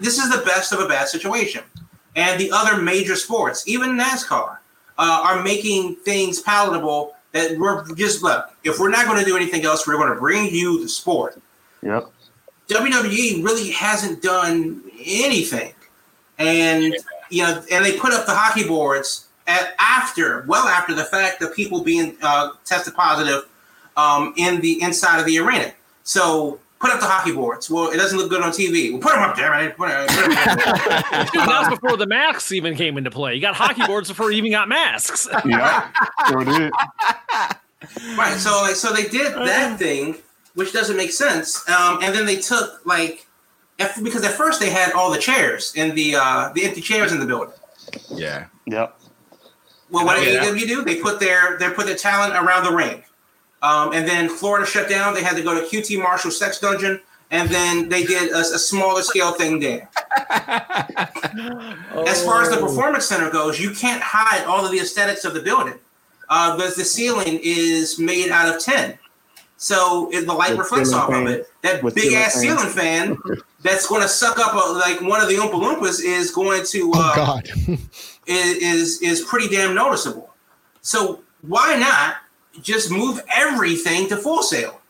[0.00, 1.62] this is the best of a bad situation.
[2.16, 4.58] And the other major sports, even NASCAR,
[4.98, 8.50] uh, are making things palatable that we're just look.
[8.64, 11.40] If we're not going to do anything else, we're going to bring you the sport.
[11.82, 12.10] Yep.
[12.68, 15.72] WWE really hasn't done anything,
[16.38, 16.94] and
[17.30, 21.42] you know, and they put up the hockey boards at after, well after the fact
[21.42, 23.48] of people being uh, tested positive
[23.96, 25.72] um, in the inside of the arena.
[26.04, 27.68] So put up the hockey boards.
[27.70, 28.90] Well, it doesn't look good on TV.
[28.90, 29.70] Well, put them up there, man.
[29.72, 31.32] Put 'em- put 'em up.
[31.32, 33.34] Dude, that was before the masks even came into play.
[33.34, 35.28] You got hockey boards before you even got masks.
[35.44, 35.90] Yeah,
[36.28, 36.72] sure did.
[38.16, 38.36] right.
[38.38, 40.16] So like, so they did that thing,
[40.54, 41.68] which doesn't make sense.
[41.68, 43.26] Um, and then they took like,
[43.78, 47.12] at, because at first they had all the chairs in the uh, the empty chairs
[47.12, 47.54] in the building.
[48.10, 48.46] Yeah.
[48.66, 48.96] Yep.
[49.90, 50.44] Well, what did Yeah.
[50.44, 50.84] AEW do?
[50.84, 53.02] They put their they put their talent around the ring,
[53.62, 55.14] um, and then Florida shut down.
[55.14, 58.44] They had to go to QT Marshall Sex Dungeon, and then they did a, a
[58.58, 59.88] smaller scale thing there.
[62.06, 65.34] As far as the performance center goes, you can't hide all of the aesthetics of
[65.34, 65.74] the building.
[66.28, 68.96] Uh, the, the ceiling is made out of tin,
[69.56, 71.48] so the light With reflects off of it.
[71.62, 73.18] That With big ass ceiling fan
[73.62, 76.92] that's going to suck up a, like one of the Oompa Loompas is going to.
[76.94, 77.50] Oh Uh, God.
[78.26, 80.32] is is is pretty damn noticeable.
[80.82, 82.16] So why not
[82.62, 84.80] just move everything to Full Sail?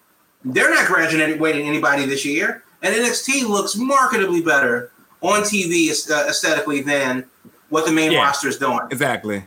[0.45, 6.81] They're not graduating anybody this year, and NXT looks marketably better on TV uh, aesthetically
[6.83, 7.25] than
[7.69, 8.25] what the main Yeah.
[8.25, 8.81] roster is doing.
[8.91, 9.47] Exactly.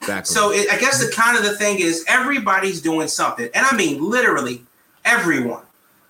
[0.00, 0.34] Exactly.
[0.34, 3.76] So it, I guess the kind of the thing is everybody's doing something, and I
[3.76, 4.64] mean literally
[5.04, 5.62] everyone.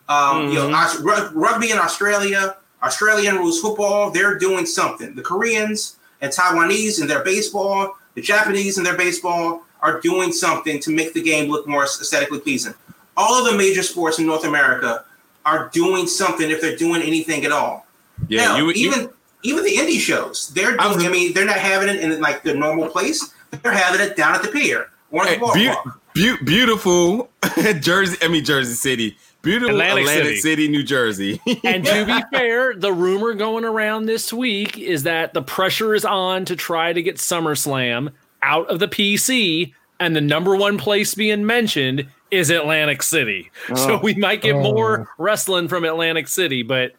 [0.08, 5.14] Um, You know, rugby in Australia, Australian rules football, they're doing something.
[5.14, 10.78] The Koreans and Taiwanese in their baseball, the Japanese in their baseball are doing something
[10.80, 12.74] to make the game look more aesthetically pleasing.
[13.16, 15.04] All of the major sports in North America
[15.44, 17.86] are doing something if they're doing anything at all.
[18.28, 19.10] yeah, Hell, you, you even
[19.42, 21.08] even the indie shows, they're I was doing.
[21.08, 23.34] I, gonna- mean, they're not having it in like the normal place.
[23.62, 25.84] They're having it down at the pier or Hey, the beau- ballpark.
[26.14, 27.30] beau- beautiful
[27.80, 28.16] Jersey.
[28.22, 29.16] I mean Jersey City.
[29.42, 30.40] Beautiful Atlantic Atlantic, City.
[30.40, 30.68] City.
[30.68, 31.40] New Jersey.
[31.64, 36.04] And to be fair, the rumor going around this week is that the pressure is
[36.04, 38.12] on to try to get SummerSlam
[38.42, 43.50] out of the PC, and the number one place being mentioned is Atlantic City.
[43.76, 44.00] So Oh.
[44.02, 44.62] we might get oh.
[44.62, 46.62] more wrestling from Atlantic City.
[46.62, 46.92] But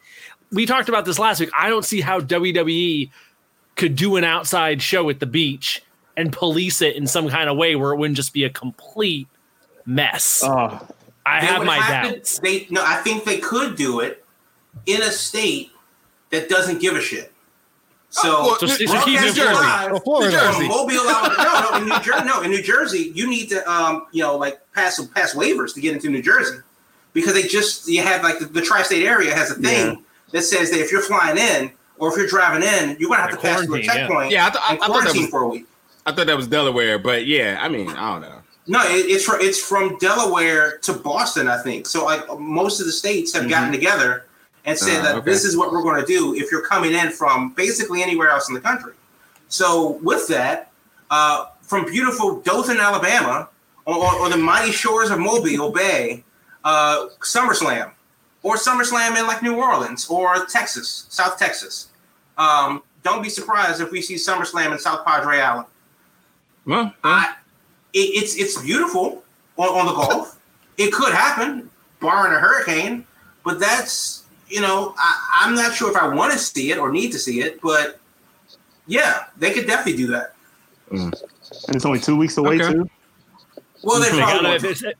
[0.51, 1.49] we talked about this last week.
[1.57, 3.09] I don't see how WWE
[3.75, 5.81] could do an outside show at the beach
[6.15, 9.27] and police it in some kind of way where it wouldn't just be a complete
[9.87, 10.41] mess.
[10.43, 10.79] Oh,
[11.25, 12.37] I They have my have to- doubts.
[12.39, 14.23] they no, I think they could do it
[14.85, 15.71] in a state
[16.29, 17.32] that doesn't give a shit.
[18.13, 19.59] So, Oh, well, So- so keep broadcast New Jersey.
[19.91, 20.29] Oh, Florida.
[20.31, 20.67] New from Jersey.
[20.67, 21.43] Mobile, Alabama.
[21.43, 22.25] No, no, in New Jersey.
[22.25, 25.81] No, in New Jersey, you need to, um, you know, like pass pass waivers to
[25.81, 26.57] get into New Jersey
[27.13, 30.69] because they just you have like the, the tri-state area has a thing that says
[30.69, 33.41] that if you're flying in or if you're driving in, you're gonna have Yeah, to
[33.41, 33.93] pass through a quarantine, yeah.
[34.07, 35.65] checkpoint Yeah, I th- I- and I thought that quarantine was- for a week.
[36.05, 38.41] I thought that was Delaware, but yeah, I mean, I don't know.
[38.67, 41.87] No, it, it's from it's from Delaware to Boston, I think.
[41.87, 44.25] So like most of the states have gotten together
[44.65, 45.25] and said Ah, that okay.
[45.31, 48.47] this is what we're going to do if you're coming in from basically anywhere else
[48.47, 48.93] in the country.
[49.49, 50.71] So with that,
[51.11, 53.49] uh, from beautiful Dothan, Alabama,
[53.85, 56.23] on the mighty shores of Mobile Bay,
[56.63, 57.91] uh, SummerSlam,
[58.41, 61.89] or SummerSlam in like New Orleans or Texas, South Texas.
[62.37, 65.67] Um, don't be surprised if we see SummerSlam in South Padre Island.
[66.65, 67.35] Well, I,
[67.93, 69.23] it, it's it's beautiful
[69.57, 70.39] on, on the Gulf.
[70.77, 73.05] it could happen, barring a hurricane,
[73.43, 76.91] but that's you know I, I'm not sure if I want to see it or
[76.91, 77.99] need to see it, but
[78.87, 80.33] yeah, they could definitely do that.
[80.91, 81.13] and
[81.69, 82.73] it's only two weeks away Okay.
[82.73, 82.89] too.
[83.83, 84.63] Well, they They probably gotta- won't.
[84.63, 84.93] if it's-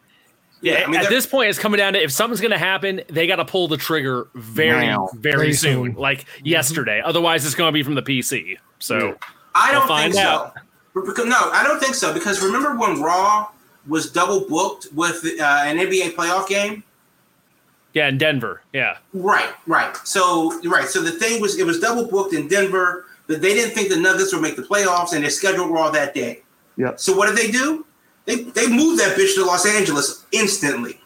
[0.62, 2.58] Yeah, yeah, I mean, at this point, it's coming down to if something's going to
[2.58, 5.10] happen, they got to pull the trigger very, Now.
[5.14, 5.96] very, Very soon, soon.
[5.96, 7.02] like yesterday.
[7.04, 8.58] Otherwise, it's going to be from the PC.
[8.80, 9.14] So Yeah.
[9.54, 10.54] I don't find think out.
[10.94, 11.02] so.
[11.06, 12.14] Because, no, I don't think so.
[12.14, 13.50] Because remember when Raw
[13.88, 16.84] was double booked with uh, an NBA playoff game?
[17.94, 19.96] Yeah, in Denver, yeah, Right, right.
[19.98, 20.88] So right.
[20.88, 23.06] So the thing was, it was double booked in Denver.
[23.28, 26.14] That they didn't think the Nuggets would make the playoffs, and they scheduled Raw that
[26.14, 26.42] day.
[26.78, 27.00] Yep.
[27.00, 27.86] So what did they do?
[28.26, 31.00] They they moved that bitch to Los Angeles instantly.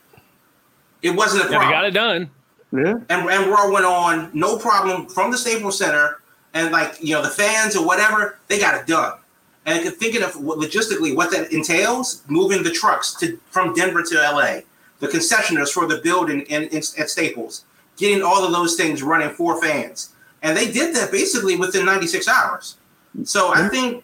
[1.02, 2.30] It wasn't a yeah, they got it done.
[2.72, 2.96] Yeah.
[3.10, 6.22] and, and Raw went on no problem from the Staples Center,
[6.54, 9.18] and like you know the fans or whatever, they got it done.
[9.66, 14.16] And thinking of what, logistically what that entails, moving the trucks to from Denver to
[14.16, 14.62] LA,
[15.00, 17.66] the concessionaires for the building in, in, at Staples,
[17.98, 22.28] getting all of those things running for fans, and they did that basically within 96
[22.28, 22.78] hours.
[23.24, 24.04] So I think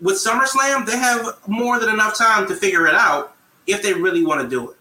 [0.00, 3.34] with SummerSlam, they have more than enough time to figure it out
[3.66, 4.76] if they really want to do it.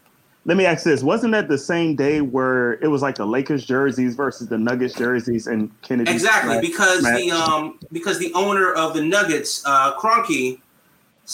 [0.45, 3.65] Let me ask this: Wasn't that the same day where it was like the Lakers
[3.65, 6.11] jerseys versus the Nuggets jerseys and Kennedy?
[6.11, 7.21] Exactly, because match?
[7.21, 10.59] the um because the owner of the Nuggets, uh Kroenke,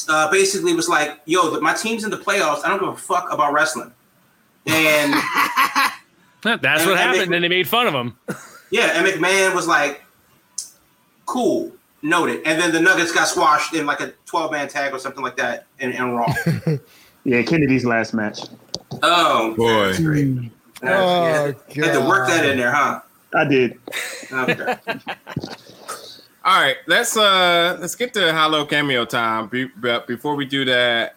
[0.09, 2.65] uh, basically was like, "Yo, my team's in the playoffs.
[2.65, 3.93] I don't give a fuck about wrestling."
[4.67, 5.13] And
[6.43, 7.31] That's And- what and happened.
[7.31, 8.15] they- and they made fun of him.
[8.71, 10.03] yeah, and McMahon was like,
[11.25, 14.99] "Cool, noted." And then the Nuggets got squashed in like a twelve man tag or
[14.99, 16.31] something like that in, in Raw.
[17.27, 18.41] Yeah, Kennedy's last match.
[19.01, 19.85] oh Boy.
[19.87, 20.51] that's great.
[20.83, 22.99] Oh, Had to work that in there, huh?
[23.33, 23.79] I did.
[24.31, 24.75] Okay.
[26.45, 29.47] All right, let's uh let's get to Hello Cameo time.
[29.47, 31.15] Be- but before we do that,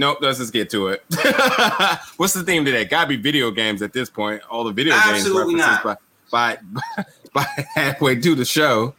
[0.00, 1.04] nope, let's just get to it.
[2.16, 2.84] What's the theme today?
[2.86, 4.42] Gotta be video games at this point.
[4.50, 6.58] All the video Absolutely games references by,
[6.96, 8.94] by by halfway through the show.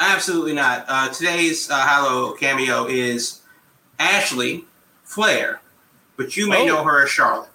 [0.00, 0.84] Absolutely not.
[0.88, 3.42] Uh, today's uh, cameo is
[3.98, 4.64] Ashley
[5.06, 5.58] Fliehr,
[6.16, 6.66] but you may Oh.
[6.66, 7.50] know her as Charlotte.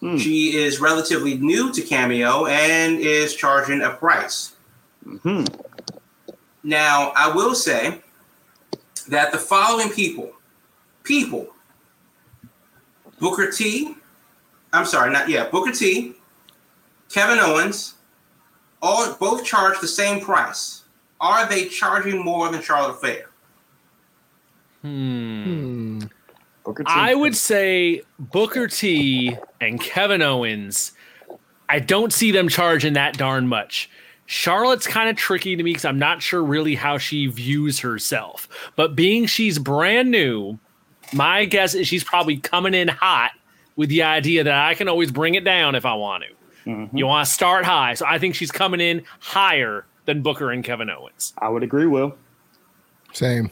[0.00, 0.16] Hmm.
[0.16, 4.54] She is relatively new to Cameo and is charging a price.
[5.04, 5.44] Hmm.
[6.62, 8.00] Now, I will say
[9.08, 10.32] that the following people,
[11.04, 11.48] people,
[13.20, 13.94] Booker T,
[14.72, 16.14] I'm sorry, not yeah, Booker T,
[17.10, 17.94] Kevin Owens,
[18.82, 20.82] all both charge the same price.
[21.20, 23.30] Are they charging more than Charlotte Flair?
[24.82, 25.44] Hmm.
[25.44, 26.00] Hmm.
[26.64, 26.90] Booker T.
[26.94, 30.92] I would say Booker T and Kevin Owens.
[31.68, 33.90] I don't see them charging that darn much.
[34.26, 38.48] Charlotte's kind of tricky to me because I'm not sure really how she views herself.
[38.76, 40.58] But being she's brand new,
[41.12, 43.32] my guess is she's probably coming in hot
[43.76, 46.30] with the idea that I can always bring it down if I want to.
[46.70, 46.90] Mhm.
[46.92, 47.94] You want to start high.
[47.94, 51.32] So I think she's coming in higher than Booker and Kevin Owens.
[51.38, 52.16] I would agree, Will.
[53.12, 53.50] Same.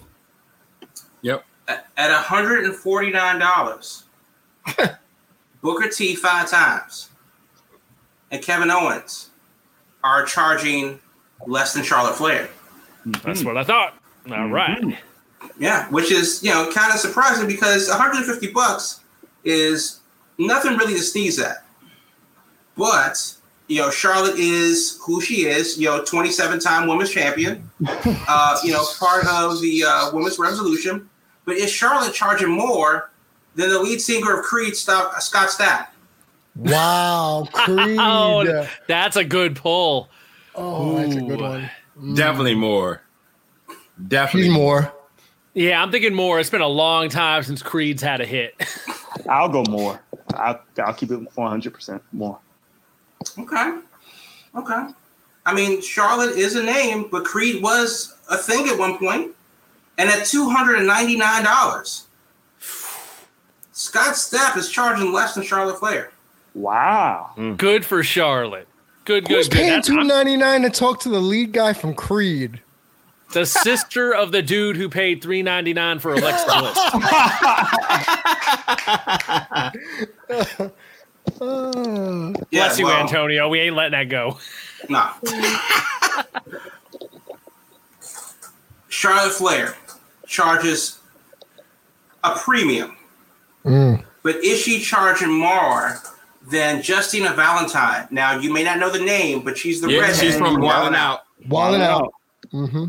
[1.22, 1.44] Yep.
[1.66, 4.04] At at $149,
[5.62, 7.10] Booker T five times
[8.30, 9.30] and Kevin Owens
[10.04, 11.00] are charging
[11.46, 12.48] less than Charlotte Flair.
[13.06, 13.94] That's what I thought.
[14.30, 14.98] All right.
[15.58, 19.00] Yeah, which is you know kind of surprising because 150 bucks
[19.44, 20.00] is
[20.38, 21.64] nothing really to sneeze at.
[22.76, 23.34] But
[23.66, 25.78] you know, Charlotte is who she is.
[25.78, 27.70] You know, 27 time women's champion.
[28.30, 31.08] Uh, you know, part of the uh, women's revolution.
[31.44, 33.10] But is Charlotte charging more
[33.54, 35.88] than the lead singer of Creed, Scott Scott Stapp?
[36.54, 37.96] Wow, Creed.
[37.98, 40.10] Oh, that's a good pull.
[40.54, 41.44] Oh, that's a good Ooh.
[41.44, 41.70] one.
[42.14, 43.02] Definitely more.
[44.08, 44.92] Definitely He's more.
[45.58, 46.38] Yeah, I'm thinking more.
[46.38, 48.54] It's been a long time since Creed's had a hit.
[49.28, 50.00] I'll go more.
[50.34, 52.38] I'll, I'll keep it 100% more.
[53.38, 53.78] Okay,
[54.54, 54.86] okay.
[55.44, 59.00] I mean, Charlotte is a name, but Creed was a thing at one point.
[59.00, 59.36] point,
[59.98, 62.04] and at two hundred and ninety nine dollars.
[63.72, 66.12] Scott Stapp is charging less than Charlotte Flair.
[66.54, 67.30] Wow.
[67.34, 67.54] Hmm.
[67.54, 68.68] good for Charlotte.
[69.04, 69.56] Good, good, Who's good.
[69.56, 72.60] paying That's- two ninety nine to talk to the lead guy from Creed?
[73.32, 76.78] The sister of the dude who paid three ninety nine for Alexa Bliss.
[81.40, 83.48] Uh, Bless you, well, Antonio.
[83.48, 84.38] We ain't letting that go.
[84.88, 85.12] Nah.
[88.88, 89.74] Charlotte Flair
[90.26, 90.98] charges
[92.24, 92.96] a premium,
[93.64, 94.02] mm.
[94.22, 95.98] but is she charging more
[96.50, 98.08] than Justina Valentine?
[98.10, 100.16] Now, you may not know the name, but she's the Yeah, redhead.
[100.16, 101.20] she's from Wildin' Out.
[101.48, 101.98] Wilding Wow.
[101.98, 102.14] out.
[102.52, 102.84] Mm-hmm.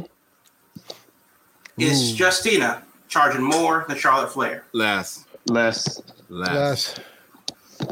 [1.80, 4.64] Is Justina charging more than Charlotte Flair?
[4.74, 5.26] Less.
[5.46, 6.02] Less.
[6.30, 6.96] Less.
[7.00, 7.00] Yes.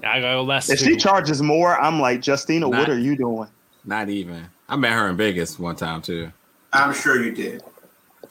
[0.04, 0.70] I go less.
[0.70, 0.86] If too.
[0.86, 3.48] she charges more, I'm like, Justina, what are you doing?
[3.86, 4.46] Not even.
[4.68, 6.32] I met her in Vegas one time too.
[6.74, 7.64] I'm sure you did.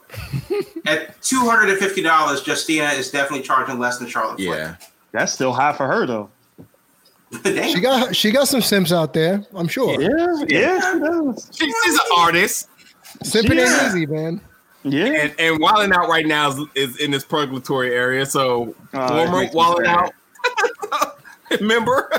[0.87, 4.77] At two hundred and fifty dollars, Justina is definitely charging less than Charlotte Yeah.
[5.13, 6.31] That's still high for her, though.
[7.45, 9.45] She got she got some simps out there.
[9.55, 10.01] I'm sure.
[10.01, 11.51] Yeah, yeah, she does.
[11.53, 12.69] She, she's an artist.
[13.25, 13.85] Simping Yeah.
[13.87, 14.41] ain't easy, man.
[14.87, 15.07] Yeah.
[15.07, 18.25] And and Wildin' Out right now is, is in this purgatory area.
[18.27, 20.13] So Oh, that former makes me Wildin' sad.
[20.93, 21.19] Out.
[21.61, 22.11] Remember?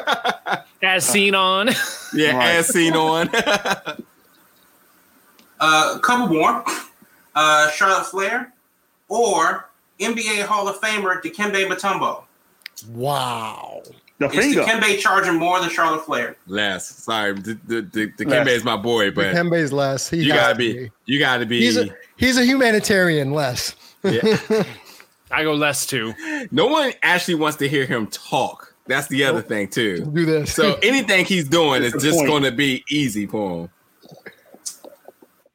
[0.84, 1.68] as seen on.
[2.13, 2.55] yeah, Right.
[2.55, 3.30] as seen on.
[5.59, 6.63] Uh, a couple more.
[7.36, 8.53] Uh, Charlotte Flair
[9.09, 12.24] or NBA Hall of Famer Dikembe Mutombo.
[12.93, 13.82] Wow.
[14.20, 14.61] The Is finger.
[14.63, 16.36] Dikembe charging more than Charlotte Flair?
[16.47, 16.88] Less.
[16.88, 18.47] Sorry, the the, the, the Less.
[18.49, 20.09] Is my boy, but Kembe's less.
[20.09, 21.59] He you gotta to be, you gotta be.
[21.61, 23.76] He's a he's a humanitarian less.
[24.03, 24.38] yeah.
[25.32, 26.13] I go less too.
[26.51, 28.74] No one actually wants to hear him talk.
[28.86, 30.05] That's the other thing too.
[30.05, 30.53] Do this.
[30.53, 33.70] So anything he's doing is just going to be easy for him.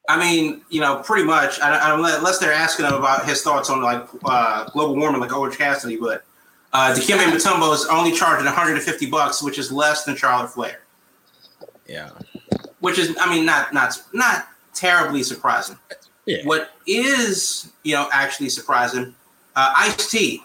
[0.08, 1.58] I mean, you know, pretty much.
[1.60, 5.34] I, I, unless they're asking him about his thoughts on like uh, global warming, like
[5.34, 6.24] Orange Cassidy, but
[6.72, 10.82] uh, Dikembe Mutombo is only charging 150 bucks, which is less than Charlotte Flair.
[11.86, 12.10] Yeah.
[12.80, 15.78] Which is, I mean, not not not terribly surprising.
[16.26, 16.44] Yeah.
[16.44, 19.14] What is, you know, actually surprising?
[19.56, 20.42] Uh, Ice T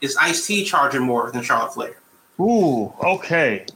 [0.00, 1.96] is Ice T charging more than Charlotte Flair?
[2.40, 3.66] Ooh, okay.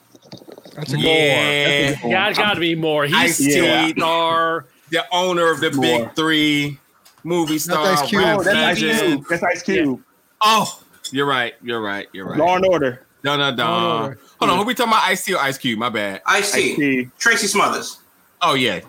[0.75, 1.05] That's a goal.
[1.05, 2.07] Yeah.
[2.07, 3.05] Yeah, got to be more.
[3.05, 3.87] Ice He's Yeah.
[3.87, 4.67] a star.
[4.91, 5.83] The owner of the More.
[6.07, 6.79] big three
[7.25, 7.85] movie star.
[7.95, 8.23] Ice Cube.
[8.25, 9.01] Oh, that's Ice.
[9.01, 9.25] Cube.
[9.29, 10.03] That's Ice Cube.
[10.43, 10.81] Oh,
[11.13, 11.55] you're right.
[11.63, 12.09] You're right.
[12.13, 12.39] You're right.
[12.39, 13.07] Law and Order.
[13.23, 14.03] No, no, no.
[14.03, 14.19] order.
[14.39, 14.59] Hold on.
[14.59, 15.05] Who we talking about?
[15.05, 15.79] Ice T or Ice Cube?
[15.79, 16.23] My bad.
[16.27, 17.09] Ice T, Ice-T.
[17.19, 17.99] Tracy Smothers.
[18.41, 18.81] Oh yeah,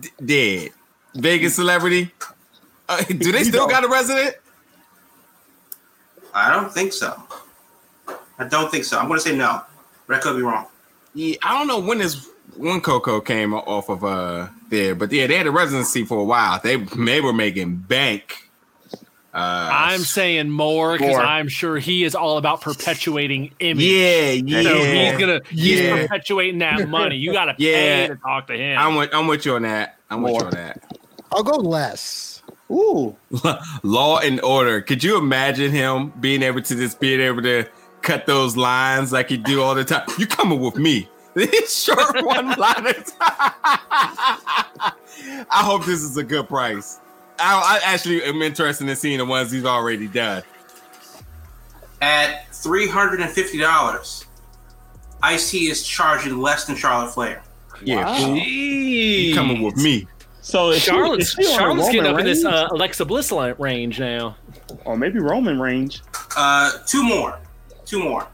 [0.00, 0.70] D- dead.
[1.14, 2.12] Vegas celebrity.
[2.88, 4.36] Uh, do they still got a resident?
[6.34, 7.14] I don't think so.
[8.38, 8.98] I don't think so.
[8.98, 9.62] I'm going to say no,
[10.06, 10.66] but I could be wrong.
[11.14, 15.28] Yeah, I don't know when this when Coco came off of uh there, but yeah,
[15.28, 16.58] they had a residency for a while.
[16.62, 18.50] They they were making bank.
[19.32, 23.84] Uh, I'm saying more because I'm sure he is all about perpetuating image.
[23.84, 24.62] yeah, yeah.
[24.62, 26.02] So he's gonna he's Yeah.
[26.02, 27.16] perpetuating that money.
[27.16, 28.06] You gotta pay Yeah.
[28.08, 28.76] to talk to him.
[28.78, 29.98] I'm with I'm with you on that.
[30.10, 30.93] I'm with you on that.
[31.34, 32.42] I'll go less.
[32.70, 33.14] Ooh,
[33.82, 34.80] Law and Order.
[34.80, 37.66] Could you imagine him being able to just being able to
[38.02, 40.06] cut those lines like he do all the time?
[40.18, 41.08] You coming with me?
[41.34, 43.12] These short one liners.
[43.20, 44.92] I
[45.50, 47.00] hope this is a good price.
[47.38, 50.42] I, I actually am interested in seeing the ones he's already done.
[52.00, 54.24] At $350,
[55.22, 57.42] Ice T is charging less than Charlotte Flair.
[57.82, 58.34] Yeah, Wow.
[58.34, 60.06] you coming with me?
[60.44, 63.04] So is she, is Charlotte's, she on Charlotte's getting Roman up in this uh, Alexa
[63.04, 64.36] Bliss li- range now.
[64.84, 66.02] or maybe Roman range.
[66.36, 67.38] Uh, two more.
[67.86, 68.26] Two more.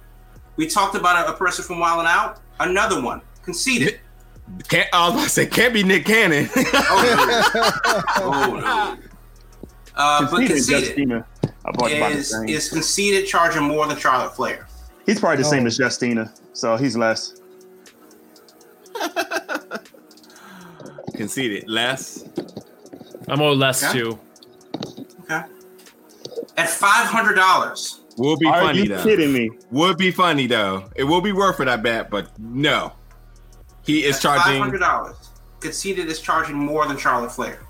[0.57, 2.41] We talked about a, a person from Wild and Out.
[2.59, 3.23] Another one.
[3.43, 4.01] Conceited.
[4.69, 6.49] Can't, I was about to say, can't be Nick Cannon.
[8.23, 8.97] Oh, no.
[9.97, 11.27] Uh, but Conceited Conceited Justina.
[11.45, 12.49] I thought the is, same.
[12.49, 14.67] is Conceited charging more than Charlotte Flair.
[15.07, 15.67] He's probably the same Oh.
[15.67, 17.41] as Justina, so he's less.
[21.21, 21.69] Conceited.
[21.69, 22.25] Less.
[23.29, 23.93] I'm on less Okay.
[23.99, 24.19] too.
[25.25, 25.43] Okay.
[26.57, 29.03] At $500, Will be Are funny you though.
[29.03, 29.51] kidding me?
[29.71, 30.91] Would be funny though.
[30.97, 32.11] It will be worth it, I bet.
[32.11, 32.93] But no,
[33.83, 34.63] he is at charging.
[34.63, 35.15] $500,
[35.61, 37.61] Conceited is charging more than Charlotte Flair.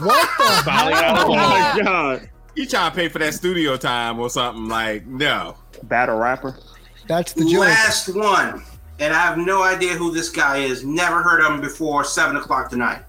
[0.00, 1.32] What the Finally got hell?
[1.32, 1.36] it.
[1.38, 2.30] Oh my god!
[2.54, 4.68] You trying to pay for that studio time or something?
[4.68, 5.56] Like no.
[5.84, 6.58] Battle rapper.
[7.06, 7.60] That's the joke.
[7.60, 8.62] Last one,
[9.00, 10.84] and I have no idea who this guy is.
[10.84, 12.04] Never heard of him before.
[12.04, 13.02] Seven o'clock tonight,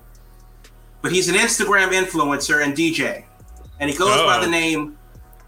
[1.02, 3.26] but he's an Instagram influencer and DJ,
[3.80, 4.42] and he goes by Oh.
[4.42, 4.98] the name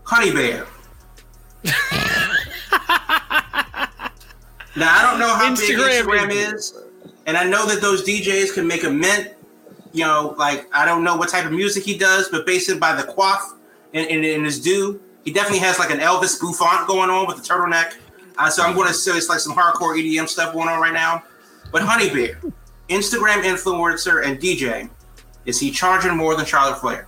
[0.03, 0.65] Honey Bear.
[4.75, 6.73] now I don't know how Instagram big Instagram is,
[7.25, 9.33] and I know that those DJs can make a mint.
[9.93, 12.95] You know, like I don't know what type of music he does, but based by
[12.95, 13.53] the quaff
[13.93, 17.35] and, and, and his do, he definitely has like an Elvis bouffant going on with
[17.37, 17.95] the turtleneck.
[18.37, 20.93] Uh, so I'm going to say it's like some hardcore EDM stuff going on right
[20.93, 21.23] now.
[21.71, 22.39] But Honey Bear,
[22.89, 24.89] Instagram influencer and DJ,
[25.45, 27.07] is he charging more than Charlotte Flair?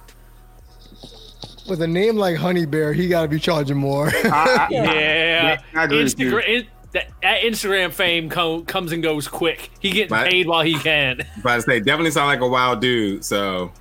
[1.70, 4.08] With a name like Honey Bear, he got to be charging more.
[4.14, 6.04] I, I, Yeah, I agree.
[6.04, 6.44] Instagram.
[6.48, 9.72] It, that, that Instagram fame co- comes and goes quick.
[9.80, 10.30] He getting Right.
[10.30, 11.22] paid while he can.
[11.44, 13.26] But I say definitely sound like a wild dude.
[13.26, 13.72] So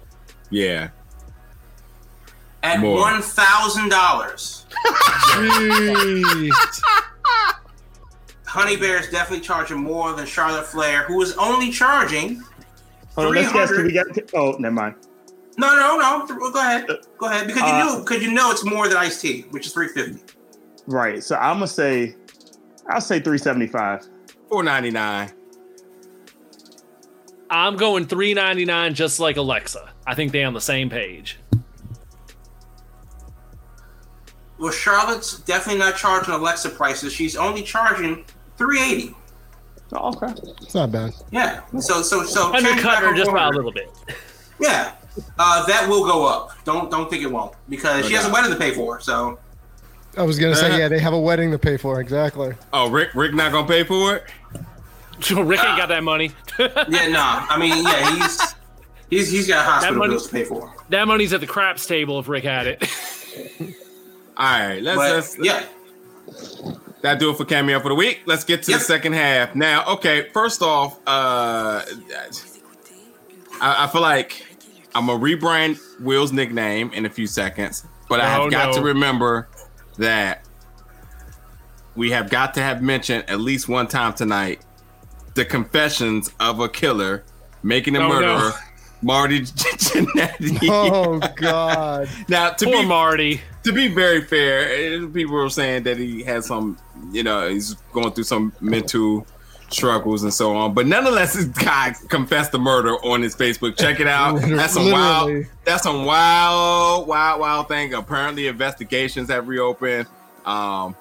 [0.50, 0.88] yeah.
[2.62, 2.98] At More.
[3.00, 4.64] one thousand dollars,
[8.52, 12.42] Honey Bear is definitely charging more than Charlotte Flair, who is only charging.
[13.14, 13.70] Hold on, let's guess.
[13.70, 13.86] 300.
[13.86, 14.34] We got.
[14.34, 14.94] Oh, never mind.
[15.56, 16.50] No, no, no.
[16.50, 16.86] Go ahead,
[17.16, 19.64] go ahead, because you Uh, knew, because you know it's more than Ice T, which
[19.66, 20.22] is three fifty.
[20.86, 21.24] Right.
[21.24, 22.14] So I'm gonna say,
[22.90, 24.06] I'll say 375.
[24.50, 25.30] Four ninety nine.
[27.48, 29.92] I'm going 3.99, just like Alexa.
[30.06, 31.38] I think they're on the same page.
[34.58, 37.12] Well, Charlotte's definitely not charging Alexa prices.
[37.14, 38.24] She's only charging
[38.62, 39.14] three eighty.
[39.94, 40.32] Oh, okay.
[40.62, 41.12] it's not bad.
[41.30, 41.60] Yeah.
[41.80, 43.90] So so so change Undercut her just by a little bit.
[44.60, 44.92] Yeah.
[45.38, 46.50] Uh, that will go up.
[46.64, 49.00] Don't don't think it won't because she has a wedding to pay for.
[49.00, 49.38] So
[50.16, 52.00] I was gonna Uh, say, yeah, they have a wedding to pay for.
[52.00, 52.54] Exactly.
[52.72, 54.24] Oh, Rick, Rick not gonna pay for it.
[55.30, 56.30] Rick ain't got that money.
[56.58, 57.46] yeah, nah.
[57.50, 58.54] I mean, yeah, he's
[59.10, 60.72] he's he's got hospital money- bills to pay for.
[60.88, 62.82] that money's at the craps table if Rick had it.
[64.38, 65.64] All right, let's, But let's yeah,
[67.02, 68.22] that do it for cameo for the week.
[68.26, 68.80] Let's get to Yep.
[68.80, 69.84] the second half now.
[69.86, 71.82] Okay, first off, uh,
[73.60, 74.46] I, I feel like
[74.94, 78.74] I'm gonna rebrand Will's nickname in a few seconds, but I have Oh, got no.
[78.76, 79.48] to remember
[79.98, 80.44] that
[81.94, 84.62] we have got to have mentioned at least one time tonight
[85.34, 87.24] the confessions of a killer
[87.62, 88.52] making a Oh, no.
[89.02, 90.68] murderer, Marty Jannetty.
[90.70, 92.08] Oh God.
[92.28, 93.40] Now, to Poor be Marty.
[93.64, 94.68] to be very fair,
[95.02, 96.78] eh, people were saying that he had some,
[97.12, 99.26] you know, he's going through some mental
[99.68, 100.74] struggles and so on.
[100.74, 103.76] But nonetheless, this guy confessed the murder on his Facebook.
[103.78, 104.40] Check it out.
[104.42, 105.26] That's some wild.
[105.28, 105.46] Literally.
[105.64, 107.94] That's some wild, wild, wild thing.
[107.94, 110.06] Apparently, investigations have reopened.
[110.44, 110.94] Um,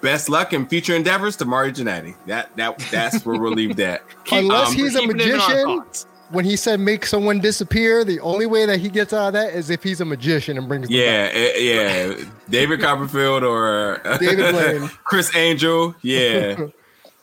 [0.00, 2.14] best luck in future endeavors to Mario Jannetty.
[2.26, 4.02] That that that's where we'll leave that.
[4.30, 6.06] Unless um, he's a Keeping it in our magician, thoughts.
[6.32, 9.52] When he said make someone disappear, the only way that he gets out of that
[9.54, 12.24] is if he's a magician and brings them Yeah, eh, yeah.
[12.48, 14.88] David Copperfield or uh, David Blaine.
[15.04, 15.94] Criss Angel.
[16.02, 16.68] Yeah.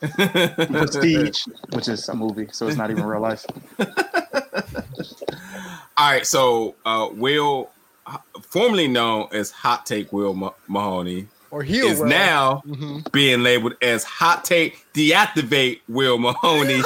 [0.00, 1.40] Prestige,
[1.72, 3.44] which is a movie, so it's not even real life.
[5.96, 6.24] All right.
[6.26, 7.68] So, uh, Will,
[8.42, 12.06] formerly known as Hot Take Will Ma- Mahoney, or he is Will.
[12.06, 13.10] now Mhm.
[13.12, 16.80] being labeled as Hot Take Deactivate Will Mahoney.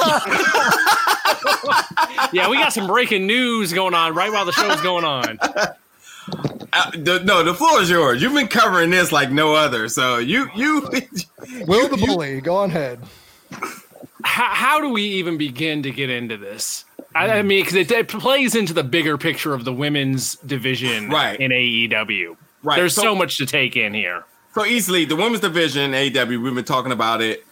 [2.33, 5.39] Yeah, we got some breaking news going on right while the show's going on.
[6.73, 8.21] Uh, the, no, the floor is yours.
[8.21, 9.87] You've been covering this like no other.
[9.87, 10.81] So you you
[11.67, 12.41] Will the bully.
[12.41, 12.99] Go on ahead.
[14.23, 16.83] How, how do we even begin to get into this?
[17.13, 21.09] I, I mean, because it, it plays into the bigger picture of the women's division
[21.09, 21.39] Right.
[21.39, 22.35] in AEW.
[22.63, 22.75] right.
[22.75, 24.25] There's so, so much to take in here.
[24.53, 26.41] so easily the women's division AEW.
[26.43, 27.45] We've been talking about it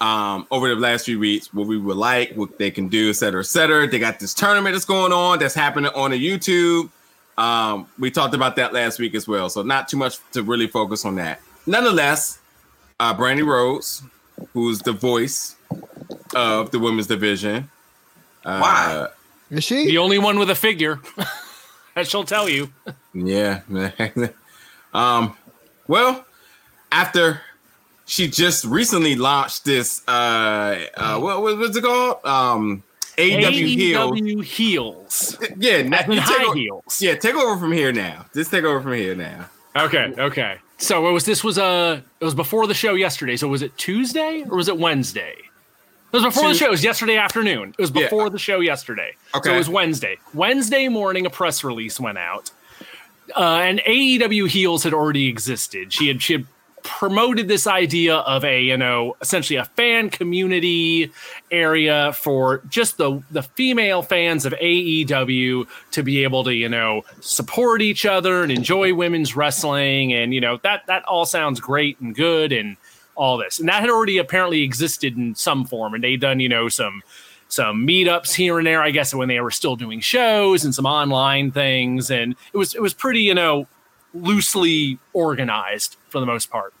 [0.00, 1.52] um, over the last few weeks.
[1.52, 3.86] What we would like, what they can do, et cetera, et cetera.
[3.86, 6.90] They got this tournament that's going on that's happening on the YouTube.
[7.38, 9.48] Um, we talked about that last week as well.
[9.48, 11.40] So not too much to really focus on that.
[11.66, 12.38] Nonetheless,
[12.98, 14.02] uh, Brandi Rhodes,
[14.52, 15.56] who's the voice
[16.34, 17.70] of the women's division.
[18.44, 19.06] Uh, Why?
[19.50, 19.86] Is she?
[19.86, 21.00] The only one with a figure,
[21.94, 22.70] that she'll tell you.
[23.12, 23.60] Yeah.
[23.68, 24.32] Man.
[24.94, 25.36] Um,
[25.86, 26.24] well,
[26.92, 27.40] after
[28.10, 32.24] she just recently launched this uh uh what, what what's it called?
[32.24, 32.82] Um
[33.16, 34.10] AEW heel.
[34.12, 35.36] AEW heels.
[35.56, 37.00] Yeah, now, high heels.
[37.00, 38.26] yeah, take over from here now.
[38.34, 39.48] Just take over from here now.
[39.76, 40.56] Okay, okay.
[40.78, 43.36] So it was this was uh it was before the show yesterday.
[43.36, 45.34] So was it Tuesday or was it Wednesday?
[46.12, 46.66] It was before the show.
[46.66, 47.74] It was yesterday afternoon.
[47.78, 48.02] It was Yeah.
[48.04, 49.14] before the show yesterday.
[49.36, 49.50] Okay.
[49.50, 50.18] So it was Wednesday.
[50.34, 52.50] Wednesday morning, a press release went out,
[53.36, 55.92] uh, and AEW heels had already existed.
[55.92, 56.46] She had she had
[56.82, 61.10] promoted this idea of a you know essentially a fan community
[61.50, 67.02] area for just the the female fans of AEW to be able to you know
[67.20, 70.12] support each other and enjoy women's wrestling.
[70.12, 72.76] And you know that that all sounds great and good and
[73.16, 73.58] all this.
[73.58, 75.94] And that had already apparently existed in some form.
[75.94, 77.02] And they'd done you know some
[77.48, 80.86] some meetups here and there I guess when they were still doing shows and some
[80.86, 82.10] online things.
[82.10, 83.66] And it was it was pretty you know
[84.14, 86.74] loosely organized for the most part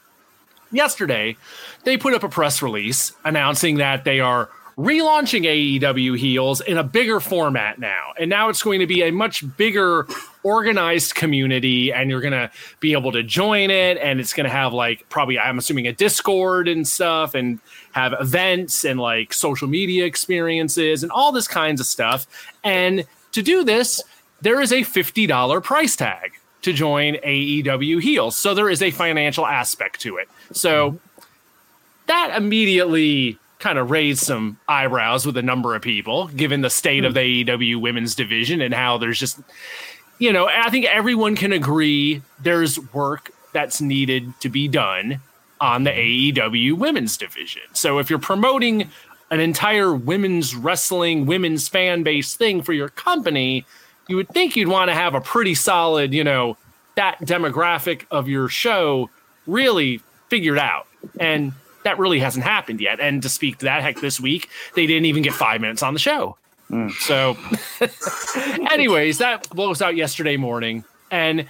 [0.72, 1.36] yesterday
[1.84, 4.48] they put up a press release announcing that they are
[4.80, 5.44] relaunching
[5.80, 8.14] AEW heels in a bigger format now.
[8.18, 10.06] And now it's going to be a much bigger
[10.42, 12.50] organized community and you're going to
[12.80, 15.92] be able to join it and it's going to have like probably I'm assuming a
[15.92, 17.60] Discord and stuff and
[17.92, 22.26] have events and like social media experiences and all this kinds of stuff.
[22.64, 24.02] And to do this,
[24.40, 26.32] there is a $50 price tag
[26.62, 28.36] to join AEW heels.
[28.36, 30.28] So there is a financial aspect to it.
[30.52, 31.22] So mm-hmm.
[32.06, 37.04] that immediately kind of raised some eyebrows with a number of people, given the state
[37.04, 37.50] of the mm-hmm.
[37.50, 39.38] AEW women's division and how there's just,
[40.18, 45.20] you know, I think everyone can agree there's work that's needed to be done
[45.60, 47.62] on the AEW women's division.
[47.74, 48.90] So if you're promoting
[49.30, 53.64] an entire women's wrestling, women's fan base thing for your company,
[54.08, 56.56] you would think you'd want to have a pretty solid, you know,
[56.96, 59.10] that demographic of your show
[59.46, 60.86] really figured out.
[61.18, 61.52] And
[61.84, 63.00] that really hasn't happened yet.
[63.00, 65.94] And to speak to that, heck, this week, they didn't even get five minutes on
[65.94, 66.36] the show.
[66.70, 66.92] Mm.
[66.92, 67.36] So,
[68.70, 70.84] anyways, that blows out yesterday morning.
[71.10, 71.46] And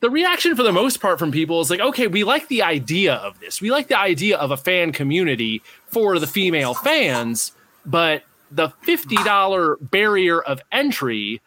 [0.00, 3.14] the reaction for the most part from people is like, okay, we like the idea
[3.14, 3.60] of this.
[3.60, 7.52] We like the idea of a fan community for the female fans,
[7.86, 11.40] but the $50 barrier of entry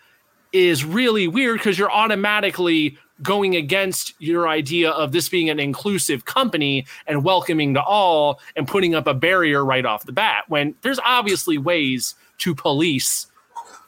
[0.56, 6.24] is really weird because you're automatically going against your idea of this being an inclusive
[6.26, 10.74] company and welcoming to all and putting up a barrier right off the bat when
[10.82, 13.28] there's obviously ways to police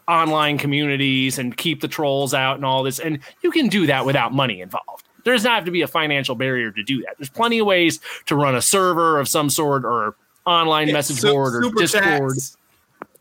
[0.07, 4.05] online communities and keep the trolls out and all this and you can do that
[4.05, 7.15] without money involved there does not have to be a financial barrier to do that
[7.17, 10.15] there's plenty of ways to run a server of some sort or
[10.45, 12.57] online message Su- board or discord chats.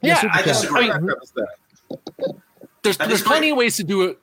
[0.00, 0.90] Yeah, yeah I disagree.
[0.90, 2.36] I mean, That stuff.
[2.86, 3.30] There's, I there's disagree.
[3.32, 4.18] plenty of ways to do it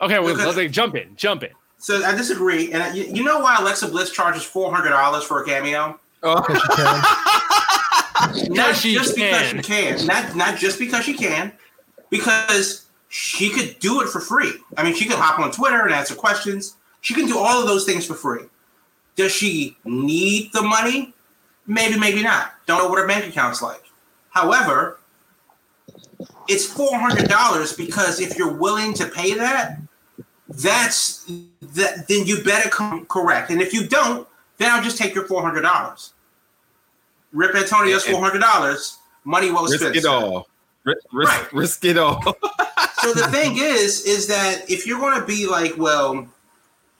[0.00, 2.72] okay well, Because- let's like, jump in jump in So I disagree.
[2.72, 5.98] And I- you, you know why Alexa Bliss charges four hundred dollars for a cameo?
[6.22, 8.54] Oh, Because she can.
[8.54, 10.06] Not she just because she can.
[10.06, 11.52] Not not just because she can.
[12.10, 14.52] Because she could do it for free.
[14.76, 16.76] I mean, she could hop on Twitter and answer questions.
[17.00, 18.44] She can do all of those things for free.
[19.16, 21.12] Does she need the money?
[21.66, 22.52] Maybe, maybe not.
[22.66, 23.82] Don't know what her bank account's like.
[24.30, 24.98] However,
[26.48, 29.78] it's four hundred dollars because if you're willing to pay that,
[30.48, 31.24] that's
[31.60, 32.06] that.
[32.08, 33.50] Then you better come correct.
[33.50, 34.26] And if you don't,
[34.58, 36.12] then I'll just take your four hundred dollars.
[37.32, 38.98] Rip Antonio's four hundred dollars.
[39.24, 39.96] Money well risk spent.
[39.96, 40.48] it all.
[40.84, 41.52] risk, risk, Right.
[41.52, 42.22] risk it all.
[42.98, 46.26] So the thing is, is that if you're going to be like, well,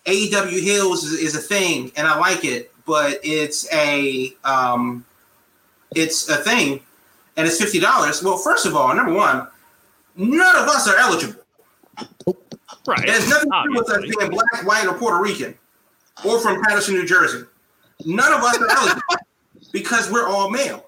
[0.04, 5.06] AEW Heels is, is a thing, and I like it, but it's a um,
[5.94, 6.80] it's a thing,
[7.36, 8.22] and it's fifty dollars.
[8.22, 9.46] Well, first of all, number one,
[10.16, 11.40] none of us are eligible.
[12.86, 13.04] Right.
[13.04, 15.54] It has nothing to do with us being black, white, or Puerto Rican,
[16.24, 17.44] or from Paterson, New Jersey.
[18.04, 19.02] None of us are eligible
[19.72, 20.86] because we're all male.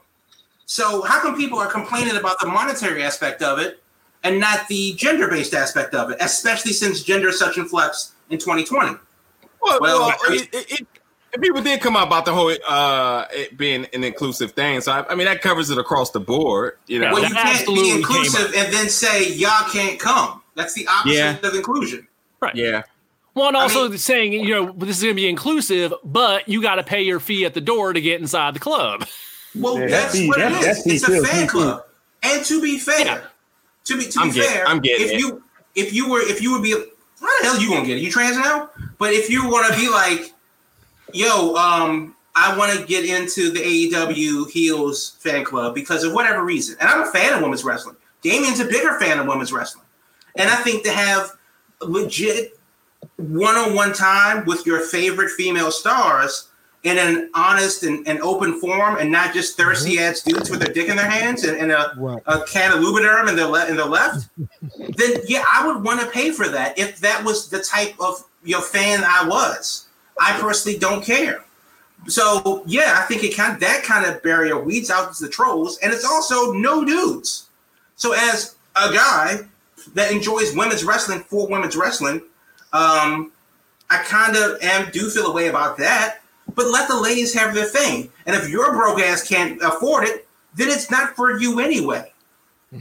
[0.66, 3.82] So how come people are complaining about the monetary aspect of it
[4.24, 8.38] and not the gender-based aspect of it, especially since gender is such in flux in
[8.38, 8.98] 2020?
[9.62, 10.86] Well, Well, well, it, it,
[11.32, 14.80] it, people did come out about the whole uh, it being an inclusive thing.
[14.80, 16.78] So I, I mean, that covers it across the board.
[16.86, 20.42] You know, Yeah, Well, that you can't be inclusive and then say y'all can't come.
[20.54, 21.36] That's the opposite Yeah.
[21.42, 22.06] of inclusion.
[22.40, 22.54] Right.
[22.54, 22.82] yeah.
[23.34, 26.48] Well, and I also mean- saying, you know, this is going to be inclusive, but
[26.48, 29.06] you got to pay your fee at the door to get inside the club.
[29.54, 30.86] Well, Yeah, that's that's- what that's- it that's.
[30.86, 31.50] It's a too, fan too.
[31.50, 31.82] club.
[32.22, 33.20] And to be fair, Yeah.
[33.84, 35.18] to be to I'm be getting- fair, I'm getting if it.
[35.20, 35.42] you
[35.74, 38.00] if you were if you would be how the hell you gonna get it?
[38.02, 38.70] You trans now?
[38.98, 40.32] But if you want to be like,
[41.12, 46.44] yo, um, I want to get into the AEW Heels fan club because of whatever
[46.44, 47.96] reason, and I'm a fan of women's wrestling.
[48.22, 49.84] Damien's a bigger fan of women's wrestling,
[50.36, 51.32] and I think to have
[51.80, 52.58] legit
[53.16, 56.48] one-on-one time with your favorite female stars
[56.82, 60.72] in an honest and, and open form and not just thirsty ass dudes with their
[60.72, 62.22] dick in their hands and, and a, Right.
[62.26, 64.28] a can of lubriderm in their, le- in their left,
[64.76, 68.22] then yeah, I would want to pay for that if that was the type of
[68.44, 69.85] your fan I was.
[70.20, 71.44] I personally don't care.
[72.08, 75.78] So yeah, I think it kind of, that kind of barrier weeds out the trolls,
[75.78, 77.48] and it's also no dudes.
[77.96, 79.40] So as a guy
[79.94, 82.22] that enjoys women's wrestling for women's wrestling,
[82.72, 83.32] um,
[83.88, 86.20] I kind of am do feel a way about that.
[86.54, 90.28] But let the ladies have their thing, and if your broke ass can't afford it,
[90.54, 92.12] then it's not for you anyway.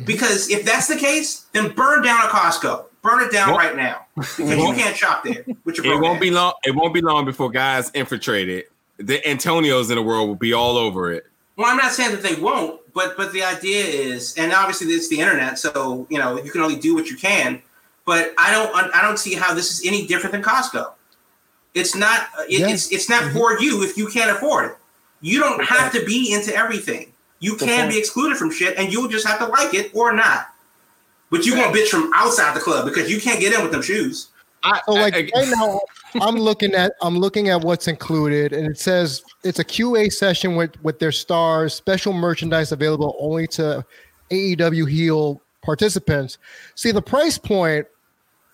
[0.05, 2.85] Because if that's the case, then burn down a Costco.
[3.05, 5.45] Burn it down Well- right now because you can't shop there.
[5.63, 6.21] With your It won't ass.
[6.21, 6.53] be long.
[6.65, 8.71] It won't be long before guys infiltrate it.
[8.97, 11.27] The Antonios in the world will be all over it.
[11.55, 15.07] Well, I'm not saying that they won't, but but the idea is, and obviously it's
[15.07, 17.61] the internet, so you know you can only do what you can.
[18.05, 20.93] But I don't I don't see how this is any different than Costco.
[21.75, 22.69] It's not it, Yeah.
[22.69, 23.37] it's it's not mm-hmm.
[23.37, 24.77] for you if you can't afford it.
[25.21, 27.11] You don't have to be into everything.
[27.39, 30.47] You can be excluded from shit, and you'll just have to like it or not.
[31.31, 33.81] But you won't bitch from outside the club because you can't get in with them
[33.81, 34.29] shoes.
[34.63, 35.79] I, So like I- right now,
[36.21, 40.55] I'm looking at I'm looking at what's included, and it says it's a QA session
[40.55, 43.85] with with their stars, special merchandise available only to
[44.31, 46.37] AEW heel participants.
[46.75, 47.87] See the price point.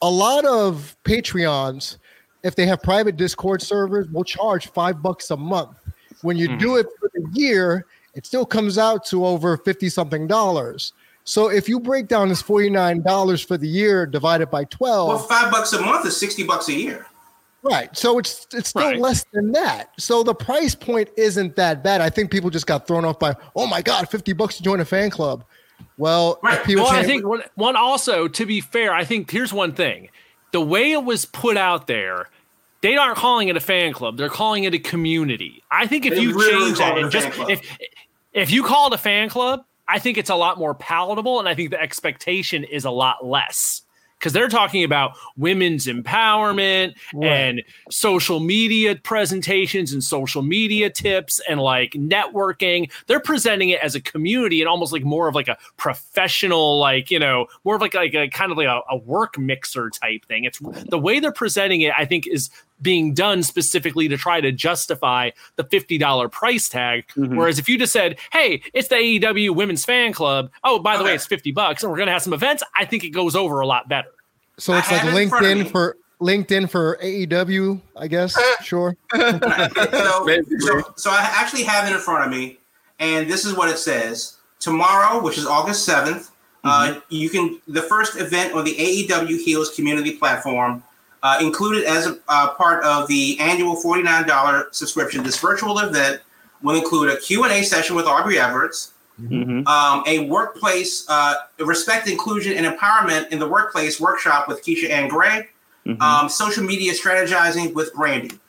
[0.01, 1.97] A lot of Patreons,
[2.43, 5.77] if they have private Discord servers, will charge five bucks a month.
[6.23, 6.57] When you mm-hmm.
[6.57, 10.93] do it for the year, it still comes out to over fifty something dollars.
[11.31, 15.07] So if you break down this forty nine dollars for the year divided by twelve,
[15.07, 17.05] Well, five bucks a month is sixty bucks a year.
[17.63, 17.95] Right.
[17.95, 18.99] So it's it's still Right.
[18.99, 19.91] less than that.
[19.97, 22.01] So the price point isn't that bad.
[22.01, 24.81] I think people just got thrown off by, oh my God, 50 bucks to join
[24.81, 25.45] a fan club.
[25.95, 26.61] Well, Right.
[26.65, 30.09] people Well, I think one, one also, to be fair, I think here's one thing:
[30.51, 32.27] the way it was put out there,
[32.81, 35.63] they aren't calling it a fan club; they're calling it a community.
[35.71, 37.51] I think if They you literally change that and just club.
[37.51, 37.61] if
[38.33, 41.49] if you call it a fan club, I think it's a lot more palatable, and
[41.49, 43.81] I think the expectation is a lot less.
[44.17, 47.27] Because they're talking about women's empowerment Right.
[47.27, 52.91] and social media presentations and social media tips and like networking.
[53.07, 57.09] They're presenting it as a community and almost like more of like a professional, like,
[57.09, 60.23] you know, more of like, like a kind of like a, a work mixer type
[60.27, 60.43] thing.
[60.43, 62.51] It's the way they're presenting it, I think, is
[62.81, 67.05] being done specifically to try to justify the $50 price tag.
[67.15, 67.35] Mhm.
[67.35, 70.51] Whereas if you just said, hey, it's the AEW women's fan club.
[70.63, 72.63] Oh, by the way, it's 50 bucks and we're going to have some events.
[72.75, 74.09] I think it goes over a lot better.
[74.57, 75.63] so I it's like have it in front of me.
[75.63, 78.37] LinkedIn for LinkedIn for AEW, I guess.
[78.63, 78.95] Sure.
[79.15, 79.39] so,
[80.59, 82.59] so, so I actually have it in front of me,
[82.99, 84.37] and this is what it says.
[84.59, 86.29] Tomorrow, which is August 7th,
[86.63, 90.83] uh, you can the first event on the AEW Heels community platform,
[91.23, 95.23] uh, included as a uh, part of the annual $49 subscription.
[95.23, 96.21] This virtual event
[96.61, 99.67] will include a Q&A session with Aubrey Edwards, Mhm.
[99.67, 105.09] um, a workplace uh, respect, inclusion, and empowerment in the workplace workshop with Keisha Ann
[105.09, 105.47] Gray,
[105.85, 106.01] Mhm.
[106.01, 108.39] um, social media strategizing with Brandi.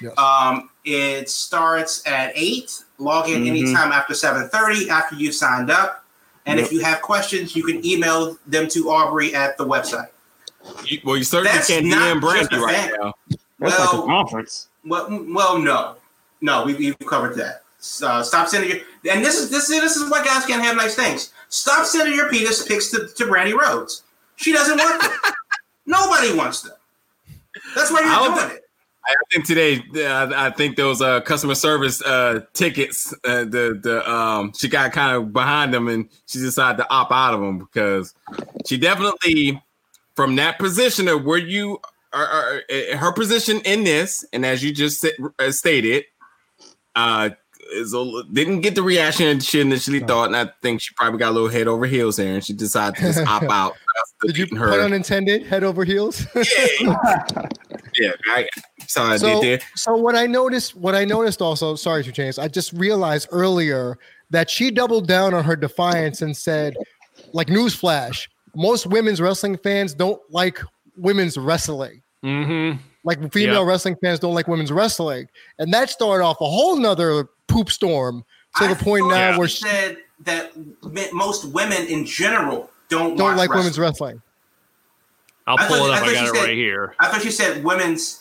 [0.00, 0.12] Yes.
[0.18, 2.82] Um, it starts at eight.
[2.98, 3.48] Log in Mhm.
[3.48, 6.04] anytime after seven thirty after you've signed up.
[6.46, 10.08] And if you have questions, you can email them to Aubrey at the website.
[10.86, 12.92] You, well, you certainly That's can't not DM Brandi right fan.
[13.00, 13.14] now.
[13.58, 14.68] That's like a Well, conference.
[14.84, 15.96] well, well, no,
[16.40, 17.62] no, we, we've covered that.
[17.78, 18.80] So stop sending your.
[19.14, 21.32] And this is this is this is why guys can't have nice things.
[21.48, 24.04] Stop sending your penis pics to, to Brandi Rhodes.
[24.36, 25.10] She doesn't want them.
[25.86, 26.72] Nobody wants them.
[27.74, 28.58] That's why I you're don't- doing it.
[29.04, 34.08] I think today, uh, I think those uh, customer service uh, tickets, uh, the the
[34.08, 37.58] um, she got kind of behind them, and she decided to opt out of them
[37.58, 38.14] because
[38.64, 39.60] she definitely,
[40.14, 41.80] from that position of where you
[42.12, 46.04] are, are uh, her position in this, and as you just said, uh, stated,
[46.94, 47.30] uh,
[47.72, 51.30] is a, didn't get the reaction she initially thought, and I think she probably got
[51.30, 53.76] a little head over heels there, and she decided to just opt out.
[54.22, 56.26] Did you Deleting put unintended head over heels?
[56.34, 56.96] yeah,
[57.98, 58.46] yeah, I
[58.96, 59.66] I so, did there.
[59.74, 63.98] so what I noticed, what I noticed also, sorry to change, I just realized earlier
[64.30, 66.76] that she doubled down on her defiance and said,
[67.32, 70.58] like newsflash, most women's wrestling fans don't like
[70.96, 72.02] women's wrestling.
[72.24, 72.78] Mm-hmm.
[73.04, 73.68] Like female Yeah.
[73.68, 75.28] wrestling fans don't like women's wrestling,
[75.58, 78.24] and that started off a whole nother poop storm
[78.58, 80.52] to I the point now she where she said that
[81.12, 83.58] most women in general don't don't watch like wrestling.
[83.58, 84.22] women's wrestling.
[85.46, 85.96] I'll pull thought- it up.
[85.96, 86.94] I, thought got it said- right here.
[87.00, 88.20] I thought you said women's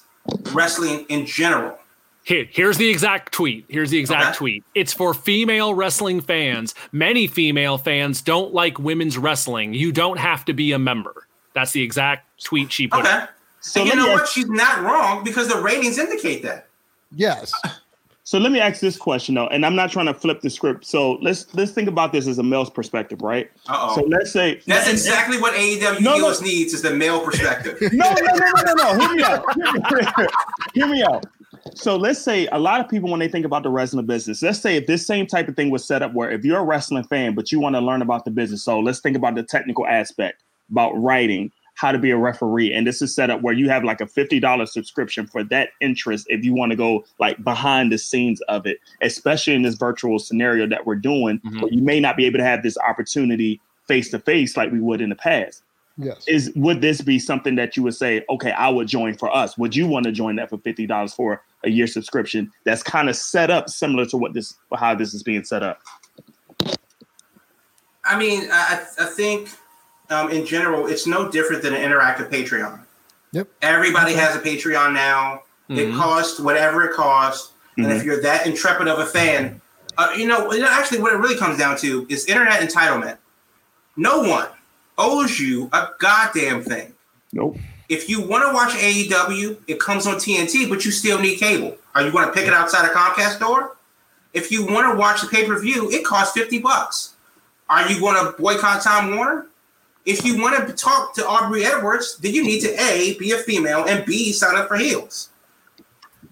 [0.52, 1.78] wrestling in general.
[2.24, 3.66] Here, here's the exact tweet.
[3.68, 4.38] Here's the exact Okay.
[4.38, 4.64] tweet.
[4.76, 6.76] It's for female wrestling fans.
[6.92, 9.74] Many female fans don't like women's wrestling.
[9.74, 11.28] You don't have to be a member.
[11.54, 13.02] That's the exact tweet she put.
[13.06, 13.26] Okay.
[13.62, 14.28] So and you me know what?
[14.28, 16.68] She's not wrong because the ratings indicate that.
[17.16, 17.52] Yes,
[18.24, 20.86] So let me ask this question though, and I'm not trying to flip the script.
[20.86, 23.52] So let's let's think about this as a male's perspective, right?
[23.68, 23.96] Uh-oh.
[23.96, 26.16] So let's say That's exactly what AEW No, no.
[26.16, 27.78] heels needs is the male perspective.
[27.92, 29.00] no, no, no, no, no, no.
[29.00, 29.54] Hear me out.
[29.56, 29.74] Hear
[30.18, 30.28] me,
[30.76, 31.26] hear me out.
[31.76, 34.60] So let's say a lot of people when they think about the wrestling business, let's
[34.60, 37.04] say if this same type of thing was set up where if you're a wrestling
[37.04, 39.86] fan but you want to learn about the business, so let's think about the technical
[39.88, 43.70] aspect about writing, how to be a referee, and this is set up where you
[43.70, 47.44] have like a fifty dollars subscription for that interest if you want to go like
[47.44, 51.62] behind the scenes of it, especially in this virtual scenario that we're doing, Mhm.
[51.62, 54.80] where you may not be able to have this opportunity face to face like we
[54.80, 55.64] would in the past
[55.98, 56.24] yes.
[56.28, 59.58] is would this be something that you would say okay i would join for us
[59.58, 63.16] would you want to join that for $50 for a year subscription that's kind of
[63.16, 65.80] set up similar to what this how this is being set up
[68.04, 69.50] I mean, I, I think
[70.10, 72.80] um, in general, it's no different than an interactive Patreon.
[73.32, 73.48] Yep.
[73.62, 75.44] Everybody has a Patreon now.
[75.70, 75.98] It Mhm.
[75.98, 77.54] costs whatever it costs.
[77.78, 79.62] And if you're that intrepid of a fan,
[79.98, 83.18] uh, you know, you know, actually, what it really comes down to is internet entitlement.
[83.96, 84.48] No one
[84.98, 86.94] owes you a goddamn thing.
[87.34, 87.58] nope
[87.92, 91.76] If you want to watch AEW, it comes on TNT, but you still need cable.
[91.94, 93.76] Are you going to pick it outside a Comcast store?
[94.34, 97.16] If you want to watch the pay per view, it costs 50 bucks.
[97.70, 99.48] Are you going to boycott Time Warner?
[100.06, 103.38] If you want to talk to Aubrey Edwards, then you need to A, be a
[103.40, 105.28] female, and B, sign up for Heels.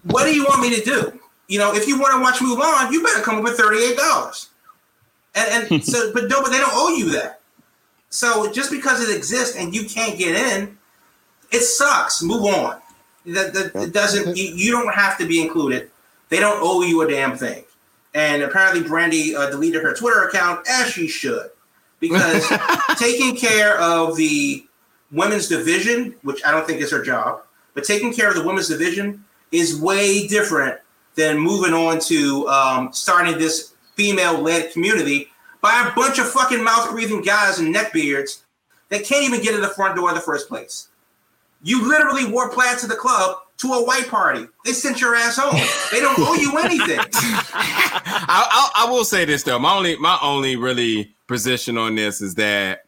[0.04, 1.20] What do you want me to do?
[1.48, 4.48] You know, if you want to watch Mulan, you better come up with $38.
[5.34, 7.42] And, and so, but no, but they don't owe you that.
[8.08, 10.78] So just because it exists and you can't get in,
[11.50, 12.22] it sucks.
[12.22, 12.80] Move on.
[13.26, 14.36] That, that it doesn't.
[14.36, 15.90] You, you don't have to be included.
[16.28, 17.64] They don't owe you a damn thing.
[18.14, 21.50] And apparently, Brandi uh, deleted her Twitter account as she should,
[22.00, 22.44] because
[22.98, 24.66] taking care of the
[25.12, 27.42] women's division, which I don't think is her job,
[27.74, 30.78] but taking care of the women's division is way different
[31.14, 35.28] than moving on to um, starting this female-led community
[35.60, 38.42] by a bunch of fucking mouth-breathing guys and neckbeards
[38.88, 40.88] that can't even get in the front door in the first place.
[41.62, 44.46] You literally wore plaid to the club to a white party.
[44.64, 45.60] They sent your ass home.
[45.92, 46.98] They don't owe you anything.
[47.54, 49.58] I, I, I will say this though.
[49.58, 52.84] My only my only really position on this is that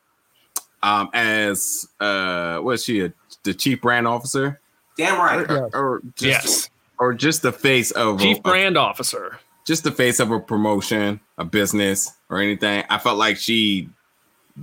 [0.83, 3.13] um as uh what's she a,
[3.45, 4.59] the chief brand officer
[4.97, 5.49] Damn right.
[5.51, 6.71] or, or just Yes.
[6.99, 9.39] or just the face of a- Chief brand officer.
[9.67, 12.85] just the face of a promotion, a business, or anything.
[12.91, 13.89] I felt like she,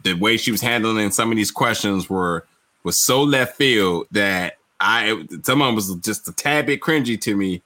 [0.04, 2.46] the way she was handling some of these questions were
[2.84, 7.20] was so left field that I some of them was just a tad bit cringy
[7.22, 7.62] to me.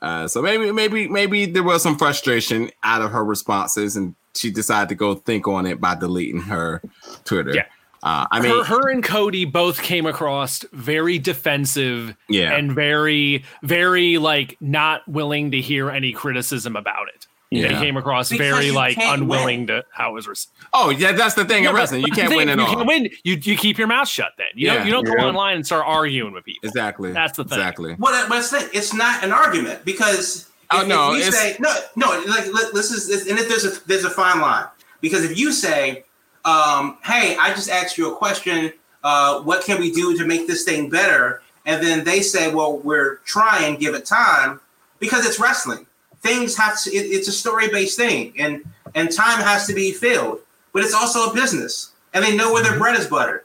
[0.00, 4.50] Uh, so maybe maybe maybe there was some frustration out of her responses, and she
[4.50, 6.82] decided to go think on it by deleting her
[7.24, 7.54] Twitter.
[7.54, 7.66] Yeah.
[8.02, 13.44] Uh, I mean, her, her and Cody both came across very defensive yeah, and very,
[13.62, 17.28] very like not willing to hear any criticism about it.
[17.52, 17.80] They yeah.
[17.80, 19.66] came across Because very like unwilling win.
[19.68, 20.52] to how it was received.
[20.72, 22.02] Oh, yeah, that's the thing in wrestling.
[22.02, 22.74] You can't win at you all.
[22.76, 23.10] Can't win.
[23.24, 24.32] You you keep your mouth shut.
[24.38, 24.78] Then you Yeah.
[24.78, 26.66] don't you don't go online and start arguing with people.
[26.68, 27.12] Exactly.
[27.12, 27.58] That's the thing.
[27.58, 27.96] Exactly.
[27.98, 31.38] Well, but it's, the- it's not an argument because Oh, if, no, if you it's-
[31.38, 34.64] say no, no, like this is and if there's a there's a fine line
[35.02, 36.04] because if you say,
[36.46, 38.72] um, "Hey, I just asked you a question.
[39.04, 42.78] Uh, what can we do to make this thing better?" and then they say, "Well,
[42.78, 43.76] we're trying.
[43.76, 44.60] Give it time,"
[44.98, 45.86] because it's wrestling.
[46.22, 46.90] Things have to.
[46.90, 48.64] It, it's a story based thing, and
[48.94, 50.40] and time has to be filled.
[50.72, 53.44] but it's also a business, and they know where their bread is buttered.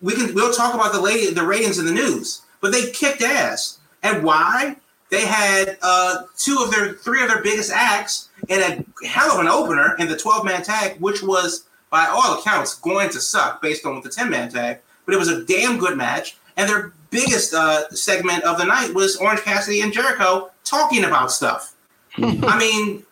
[0.00, 3.22] We can we'll talk about the lady the ratings in the news, but they kicked
[3.22, 3.78] ass.
[4.02, 4.76] And why?
[5.10, 9.40] They had uh, two of their three of their biggest acts in a hell of
[9.40, 13.60] an opener in the 12 man tag, which was by all accounts going to suck
[13.60, 14.78] based on the 10 man tag.
[15.04, 16.38] But it was a damn good match.
[16.56, 21.30] And their biggest uh, segment of the night was Orange Cassidy and Jericho talking about
[21.30, 21.74] stuff.
[22.18, 23.04] I mean,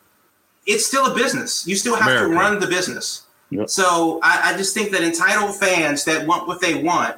[0.67, 1.67] it's still a business.
[1.67, 2.33] You still have America.
[2.33, 3.23] to run the business.
[3.51, 3.69] Yep.
[3.69, 7.17] So I, I just think that entitled fans that want what they want,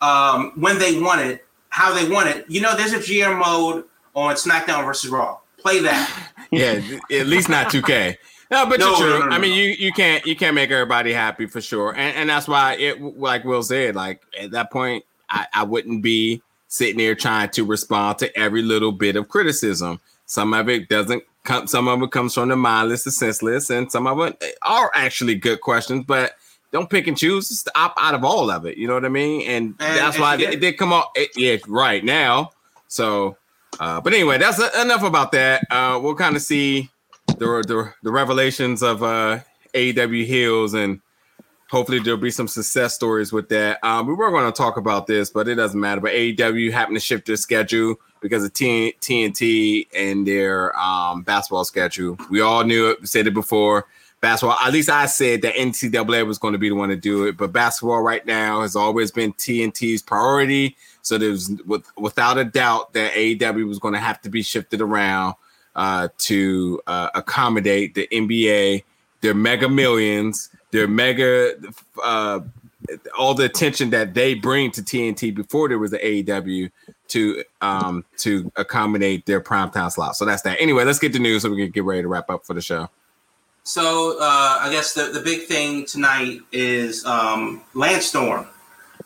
[0.00, 2.44] um, when they want it, how they want it.
[2.48, 5.38] You know, there's a GM mode on SmackDown versus Raw.
[5.58, 6.32] Play that.
[6.50, 8.16] yeah, at least not 2K.
[8.50, 9.18] No, but No, you're true.
[9.20, 12.16] no, no, I mean, you you can't you can't make everybody happy for sure, and
[12.16, 16.42] and that's why it like Will said, like at that point, I I wouldn't be
[16.68, 20.00] sitting there trying to respond to every little bit of criticism.
[20.28, 21.66] Some of it doesn't come.
[21.66, 25.34] Some of it comes from the mindless, the senseless, and some of it are actually
[25.34, 26.34] good questions, but.
[26.70, 27.48] Don't pick and choose.
[27.48, 28.76] Just opt out of all of it.
[28.76, 29.40] You know what I mean?
[29.48, 31.06] And, And- that's and why it, did come out.
[31.14, 32.50] It, yeah, right now.
[32.88, 33.38] So,
[33.80, 35.64] uh, but anyway, that's enough about that.
[35.70, 36.90] Uh, we'll kind of see
[37.26, 39.38] the, the the revelations of uh
[39.72, 41.00] AEW heels and
[41.70, 43.82] hopefully there'll be some success stories with that.
[43.82, 46.02] Um, we were going to talk about this, but it doesn't matter.
[46.02, 52.16] But AEW happened to shift their schedule because of TNT and their um basketball schedule.
[52.30, 53.08] We all knew it.
[53.08, 53.86] Said it before.
[54.20, 57.26] Basketball, at least I said that NCAA was going to be the one to do
[57.26, 60.76] it, but basketball right now has always been TNT's priority.
[61.02, 64.80] So there's with, without a doubt that AEW was going to have to be shifted
[64.80, 65.36] around
[65.76, 68.82] uh, to uh, accommodate the NBA,
[69.20, 71.54] their mega millions, their mega,
[72.02, 72.40] uh,
[73.16, 76.70] all the attention that they bring to TNT before there was the AEW
[77.08, 80.16] to um, to accommodate their primetime slot.
[80.16, 80.60] So that's that.
[80.60, 82.60] Anyway, let's get the news so we can get ready to wrap up for the
[82.60, 82.88] show.
[83.64, 88.46] So uh, I guess the, the big thing tonight is um, Lance Storm.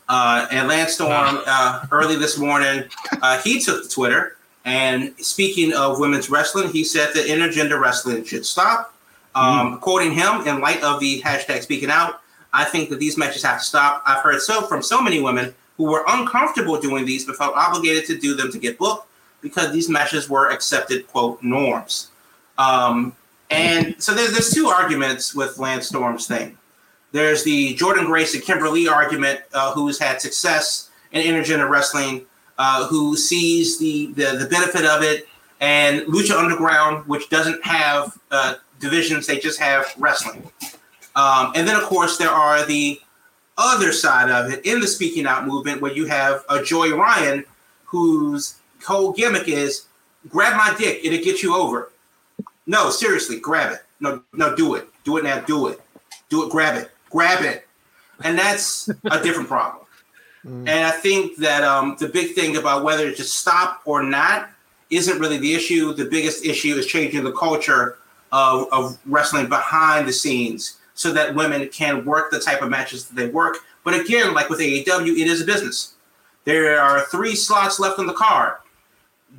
[0.09, 2.85] Uh, and Lance Storm uh, early this morning,
[3.23, 4.37] uh, he took to Twitter.
[4.65, 8.95] And speaking of women's wrestling, he said that intergender wrestling should stop.
[9.35, 12.21] Um, Quoting him, in light of the hashtag speaking out,
[12.53, 14.03] I think that these matches have to stop.
[14.07, 18.07] I've heard so from so many women who were uncomfortable doing these but felt obligated
[18.07, 19.07] to do them to get booked
[19.41, 22.11] because these matches were accepted, quote, norms.
[22.59, 23.15] Um,
[23.51, 26.57] and so there's, there's two arguments with Lance Storm's thing.
[27.11, 32.25] There's the Jordynne Grace and Kimberly argument, uh, who's had success in intergender wrestling,
[32.57, 35.29] uh, who sees the, the the benefit of it,
[35.61, 40.43] and Lucha Underground, which doesn't have uh, divisions, they just have wrestling.
[41.15, 43.01] Um, and then, of course, there are the
[43.63, 47.45] other side of it in the speaking out movement, where you have a Joey Ryan,
[47.85, 49.87] whose whole gimmick is
[50.29, 51.91] grab my dick, it'll get you over.
[52.67, 53.81] No, seriously, grab it.
[54.01, 54.89] No, no, do it.
[55.05, 55.41] Do it now.
[55.41, 55.81] Do it.
[56.29, 56.51] Do it.
[56.51, 56.91] Grab it.
[57.11, 57.67] Grab it.
[58.25, 59.85] And that's a different problem.
[60.45, 64.51] And I think that um, the big thing about whether to stop or not
[64.91, 65.93] isn't really the issue.
[65.93, 67.99] The biggest issue is changing the culture
[68.33, 73.07] of, of wrestling behind the scenes so that women can work the type of matches
[73.07, 73.59] that they work.
[73.85, 75.95] But again, like with AEW, it is a business.
[76.45, 78.57] There are three slots left on the card.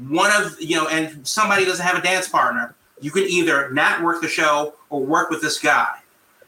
[0.07, 2.75] One of, you know, and somebody doesn't have a dance partner.
[2.99, 5.99] You can either not work the show or work with this guy.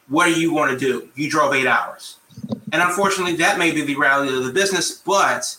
[0.08, 1.10] What are you going to do?
[1.16, 2.18] You drove eight hours.
[2.72, 5.56] And unfortunately, that may be the reality of the business, but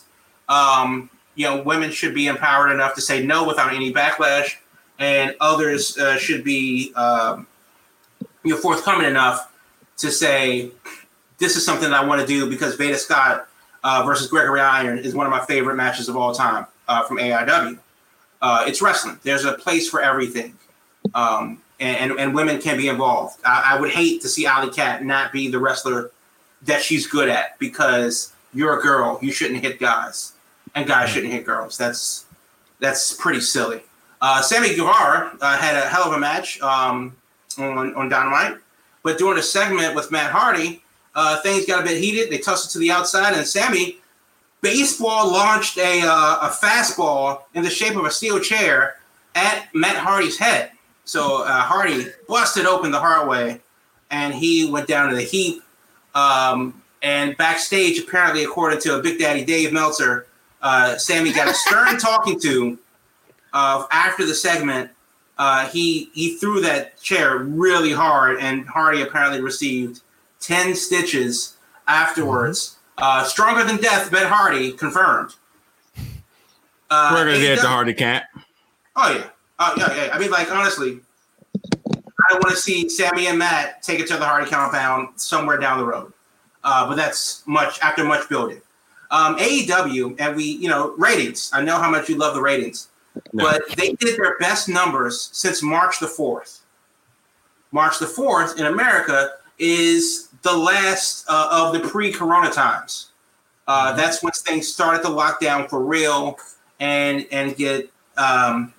[0.49, 4.55] um, you know, women should be empowered enough to say no without any backlash,
[4.99, 7.47] and others uh, should be um,
[8.47, 9.51] you know forthcoming enough
[9.97, 10.71] to say
[11.37, 13.47] this is something that I want to do because Veda Scott
[13.83, 17.17] uh, versus Gregory Iron is one of my favorite matches of all time uh, from
[17.17, 17.77] AIW.
[18.41, 19.19] Uh, it's wrestling.
[19.23, 20.55] There's a place for everything,
[21.15, 23.39] um, and, and and women can be involved.
[23.43, 26.11] I, I would hate to see Allie Kat not be the wrestler
[26.63, 29.17] that she's good at because you're a girl.
[29.21, 30.33] You shouldn't hit guys,
[30.75, 31.77] and guys shouldn't hit girls.
[31.77, 32.25] That's
[32.79, 33.81] that's pretty silly.
[34.21, 37.15] Uh, Sammy Guevara uh, had a hell of a match um,
[37.59, 38.57] on on Dynamite,
[39.03, 40.83] but during a segment with Matt Hardy,
[41.15, 42.31] uh, things got a bit heated.
[42.31, 43.97] They tossed it to the outside, and Sammy
[44.61, 48.97] baseball launched a uh, a fastball in the shape of a steel chair
[49.35, 50.71] at Matt Hardy's head.
[51.05, 53.61] So uh, Hardy busted open the hard way,
[54.11, 55.63] and he went down to the heap.
[56.15, 60.27] Um, and backstage, apparently, according to Big Daddy Dave Meltzer,
[60.61, 62.77] uh, Sammy got a stern talking to
[63.53, 64.91] uh, after the segment.
[65.37, 70.01] Uh, he he threw that chair really hard, and Hardy apparently received
[70.39, 71.57] ten stitches
[71.87, 72.77] afterwards.
[72.97, 75.35] Uh, stronger than death, Ben Hardy confirmed.
[76.89, 78.23] Uh, We're gonna get the Hardy Cat.
[78.95, 79.29] Oh yeah,
[79.59, 80.09] oh yeah, yeah.
[80.11, 80.99] I mean, like honestly,
[82.29, 85.77] I want to see Sammy and Matt take it to the Hardy compound somewhere down
[85.77, 86.11] the road.
[86.63, 88.61] Uh, but that's much after much building.
[89.09, 91.49] Um, AEW and we, you know, ratings.
[91.53, 92.89] I know how much you love the ratings,
[93.33, 93.43] No.
[93.43, 96.61] but they did their best numbers since March the fourth.
[97.71, 103.09] March the fourth in America is the last uh, of the pre-corona times.
[103.67, 106.37] Uh, That's when things started to lock down for real
[106.79, 108.73] and and get um,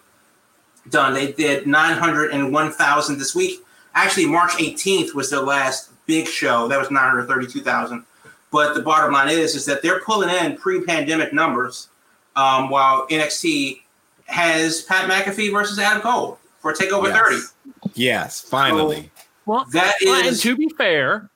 [0.90, 1.12] done.
[1.12, 3.60] They did 901,000 this week.
[3.94, 6.68] Actually, March 18th was their last big show.
[6.68, 8.04] That was 932,000.
[8.50, 11.88] But the bottom line is, is that they're pulling in pre-pandemic numbers,
[12.34, 13.82] um, while NXT
[14.28, 17.52] has Pat McAfee versus Adam Cole for Takeover Yes.
[17.82, 17.90] 30.
[17.94, 19.10] Yes, finally.
[19.46, 21.30] Well, That well, and is to be fair,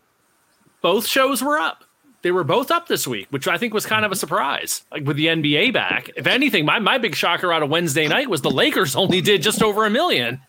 [0.83, 1.85] both shows were up.
[2.23, 4.83] They were both up this week, which I think was kind of a surprise.
[4.93, 6.11] Like with the NBA back.
[6.17, 9.43] If anything, my, my big shocker out of Wednesday night was the Lakers only did
[9.43, 10.41] just over a million.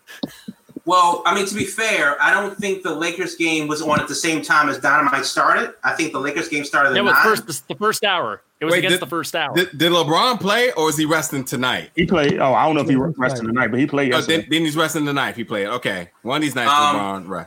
[0.86, 4.06] Well, I mean, to be fair, I don't think the Lakers game was on at
[4.08, 5.72] the same time as Dynamite started.
[5.82, 7.22] I think the Lakers game started at It was nine.
[7.22, 8.42] first the first hour.
[8.60, 9.54] It was Wait, against did- the first hour.
[9.54, 11.90] Did, did LeBron play or is he resting tonight?
[11.96, 12.38] He played.
[12.38, 14.40] Oh, I don't know if he Yeah, rested tonight, but he played Oh, yesterday.
[14.42, 15.36] then, then he's resting tonight.
[15.36, 15.68] He played.
[15.68, 16.10] Okay.
[16.22, 17.28] One of these nights, Um, LeBron.
[17.28, 17.46] Right.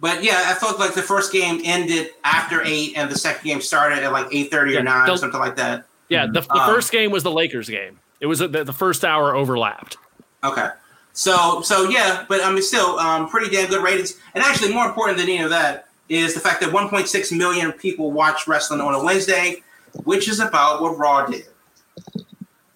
[0.00, 3.60] But yeah, I felt like the first game ended after eight, and the second game
[3.60, 5.84] started at like eight thirty Yeah, or nine, the- something like that.
[6.08, 8.00] yeah, the, the Um, first game was the Lakers game.
[8.20, 9.96] It was the, the first hour overlapped.
[10.42, 10.68] Okay.
[11.14, 14.18] So so yeah, but I mean still um, pretty damn good ratings.
[14.34, 18.12] And actually more important than any of that is the fact that 1.6 million people
[18.12, 19.62] watch wrestling on a Wednesday,
[20.02, 21.46] which is about what Raw did.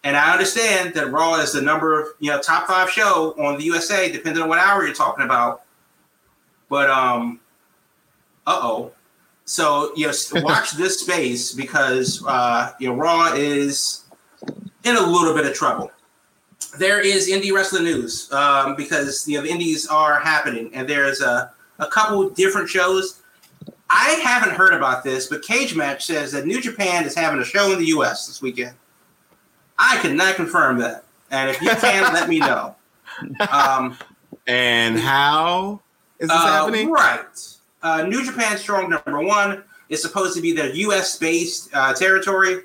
[0.04, 3.64] And I understand that Raw is the number, you know, top five show on the
[3.64, 5.62] USA, depending on what hour you're talking about.
[6.68, 7.40] But um,
[8.46, 8.92] uh oh.
[9.46, 10.12] So you know,
[10.44, 14.04] watch this space because uh, you know Raw is
[14.84, 15.90] in a little bit of trouble
[16.78, 21.20] there is indie wrestling news um, because you know the indies are happening, and there's
[21.20, 23.22] a, a couple different shows.
[23.90, 27.44] I haven't heard about this, but Cage Match says that New Japan is having a
[27.44, 28.26] show in the U.S.
[28.26, 28.76] this weekend.
[29.78, 32.74] I cannot confirm that, and if you can, let me know.
[33.50, 33.96] Um,
[34.48, 35.80] And how
[36.18, 36.90] is this uh, happening?
[36.90, 37.26] Right.
[37.82, 41.18] Uh, New Japan Strong number one is supposed to be their U.S.
[41.18, 42.62] based uh, territory.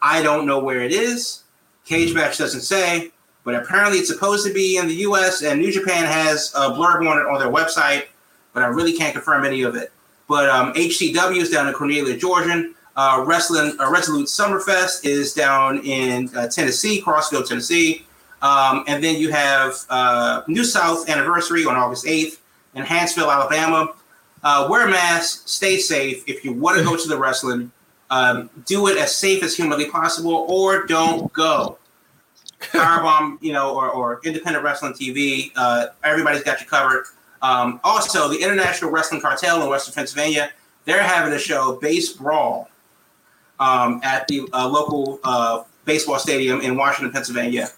[0.00, 1.42] I don't know where it is.
[1.84, 3.10] Cage Match doesn't say,
[3.46, 5.42] but apparently it's supposed to be in the U.S.
[5.42, 8.06] and New Japan has a blurb on it on their website,
[8.52, 9.92] but I really can't confirm any of it.
[10.28, 12.72] But um, HCW is down in Cornelia, Georgia.
[12.96, 18.04] Uh, Wrestling uh, Resolute Summerfest is down in uh, Tennessee, Crossville, Tennessee.
[18.42, 22.38] Um, and then you have uh, New South Anniversary on August 8th
[22.74, 23.94] in Huntsville, Alabama.
[24.42, 26.24] Uh, wear a mask, stay safe.
[26.26, 27.70] If you want to go to the wrestling,
[28.10, 31.78] um, do it as safe as humanly possible, or don't go.
[32.60, 35.50] Firebomb, you know, or, or independent wrestling TV.
[35.56, 37.04] Uh, everybody's got you covered.
[37.42, 40.50] Um, also, the International Wrestling Cartel in Western Pennsylvania,
[40.84, 42.68] they're having a show, Base Brawl,
[43.60, 47.68] um, at the uh, local uh, baseball stadium in Washington, Pennsylvania.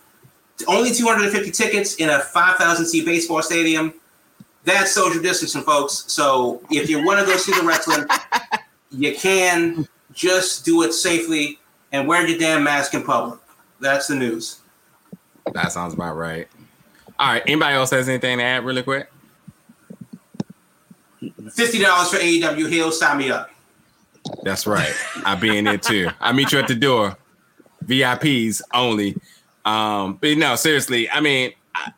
[0.66, 3.95] Only 250 tickets in a 5,000 seat baseball stadium.
[4.64, 6.05] That's social distancing, folks.
[6.09, 8.07] So if you want to go see the wrestling,
[8.91, 11.59] you can just do it safely
[11.93, 13.39] and wear your damn mask in public.
[13.81, 14.61] That's the news.
[15.55, 16.49] That sounds about right.
[17.18, 17.42] All right.
[17.46, 19.11] Anybody else has anything to add really quick?
[21.53, 22.99] Fifty dollars for AEW Heels.
[22.99, 23.51] Sign me up.
[24.42, 24.92] That's right.
[25.24, 26.11] I'll be in there too.
[26.20, 27.16] I'll meet you at the door.
[27.84, 29.16] VIPs only.
[29.64, 31.92] Um, but no, seriously, I mean, I,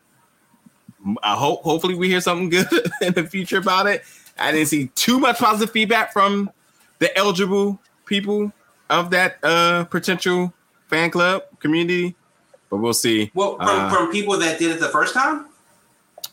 [1.22, 2.66] I hope hopefully we hear something good
[3.02, 4.04] in the future about it.
[4.38, 6.50] I didn't see too much positive feedback from
[6.98, 8.52] the eligible people
[8.88, 10.52] of that uh potential
[10.88, 12.16] fan club community,
[12.70, 13.30] but we'll see.
[13.34, 15.46] Well, from, Uh, from people that did it the first time.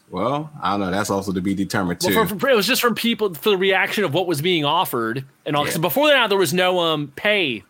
[0.10, 0.92] well, I don't know.
[0.92, 2.16] That's also to be determined too.
[2.16, 4.64] Well, for, for- it was just from people for the reaction of what was being
[4.64, 5.66] offered, and all.
[5.66, 5.82] 'cause Yeah.
[5.82, 7.64] before that, there was no um pay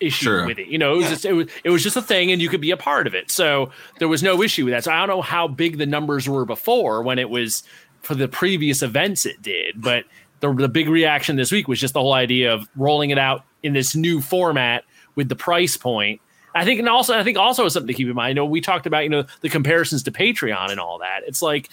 [0.00, 0.46] issue Sure.
[0.46, 0.68] with it.
[0.68, 1.10] You know, it was Yeah.
[1.10, 3.14] just it was it was just a thing, and you could be a part of
[3.14, 3.30] it.
[3.30, 4.84] So there was no issue with that.
[4.84, 7.62] So I don't know how big the numbers were before when it was
[8.02, 10.04] for the previous events it did, but
[10.40, 13.44] the the big reaction this week was just the whole idea of rolling it out
[13.64, 14.84] in this new format
[15.16, 16.20] with the price point.
[16.58, 18.30] I think, and also, I think also something to keep in mind.
[18.30, 21.20] You know, we talked about you know the comparisons to Patreon and all that.
[21.24, 21.70] It's like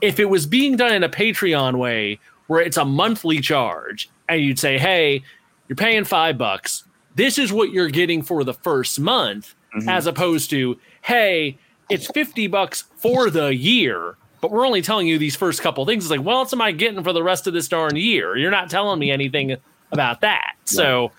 [0.00, 4.40] if it was being done in a Patreon way, where it's a monthly charge, and
[4.40, 5.22] you'd say, "Hey,
[5.68, 6.82] you're paying five bucks.
[7.14, 9.88] This is what you're getting for the first month," mm-hmm.
[9.88, 11.56] as opposed to, "Hey,
[11.88, 16.04] it's fifty bucks for the year." But we're only telling you these first couple things.
[16.04, 18.36] It's like, well, what am I getting for the rest of this darn year?
[18.36, 19.56] You're not telling me anything
[19.90, 20.56] about that.
[20.64, 21.12] So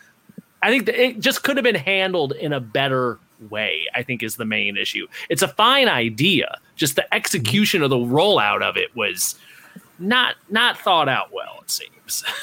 [0.65, 3.19] I think that it just could have been handled in a better
[3.51, 5.05] way, I think is the main issue.
[5.29, 6.57] It's a fine idea.
[6.75, 9.35] Just the execution of the rollout of it was
[9.99, 11.59] not not thought out well.
[11.61, 12.23] It seems.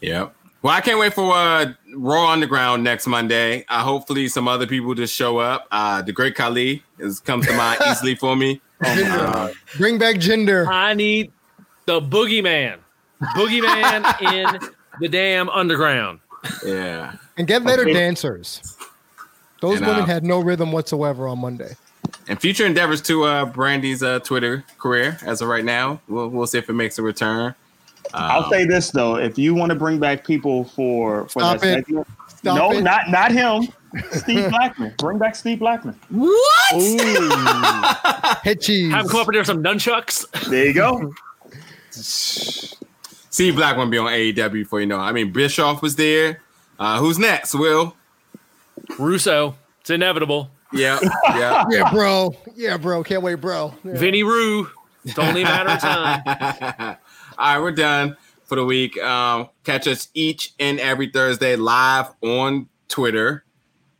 [0.00, 0.32] Yep.
[0.62, 3.64] Well, I can't wait for uh, Raw Underground next Monday.
[3.68, 5.66] Uh, hopefully, some other people just show up.
[5.72, 8.60] Uh, the Great Khali is comes to mind easily for me.
[8.80, 9.52] Jinder.
[9.76, 10.68] Bring back Jinder.
[10.68, 11.32] I need
[11.86, 12.78] the boogeyman,
[13.34, 14.22] boogeyman
[14.62, 14.70] in
[15.00, 16.20] the damn underground.
[16.64, 17.16] Yeah.
[17.38, 17.92] And get better Okay.
[17.94, 18.76] dancers.
[19.60, 21.76] Those And, women uh, had no rhythm whatsoever on Monday.
[22.28, 26.00] And future endeavors to uh, Brandi's uh, Twitter career as of right now.
[26.08, 27.54] We'll, we'll see if it makes a return.
[28.14, 31.60] I'll Um, say this though: if you want to bring back people for for Stop
[31.60, 31.86] that it.
[31.86, 32.82] segment, Stop no, it.
[32.82, 33.68] not not him.
[34.12, 34.94] Steve Blackman.
[34.98, 35.98] Bring back Steve Blackman.
[36.10, 36.74] what?
[36.74, 38.92] Ooh, Head cheese.
[38.92, 40.24] Have him come up and do some nunchucks.
[40.48, 41.12] there you go.
[43.30, 44.98] See Blackman be on AEW before you know.
[44.98, 46.40] I mean, Bischoff was there.
[46.78, 47.54] Uh, who's next?
[47.54, 47.94] Will?
[48.98, 50.50] Russo, it's inevitable.
[50.72, 50.98] Yeah,
[51.30, 51.64] yeah.
[51.70, 52.34] Yeah, bro.
[52.54, 53.02] Yeah, bro.
[53.02, 53.74] Can't wait, bro.
[53.84, 53.96] Yeah.
[53.96, 54.68] Vinny Rue.
[55.04, 56.96] It's only a matter of time.
[57.38, 58.98] All right, we're done for the week.
[58.98, 63.44] Um, catch us each and every Thursday live on Twitter.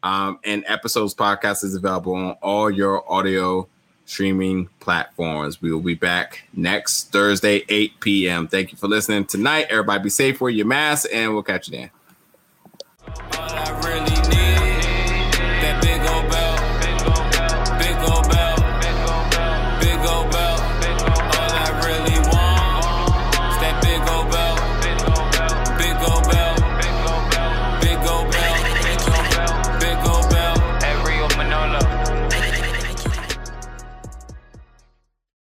[0.02, 3.68] Um, and episodes podcast is available on all your audio
[4.04, 5.60] streaming platforms.
[5.60, 8.48] We will be back next Thursday, 8 p.m.
[8.48, 9.66] Thank you for listening tonight.
[9.70, 11.90] Everybody be safe, wear your mask, and we'll catch you then.
[13.08, 14.67] All I really need.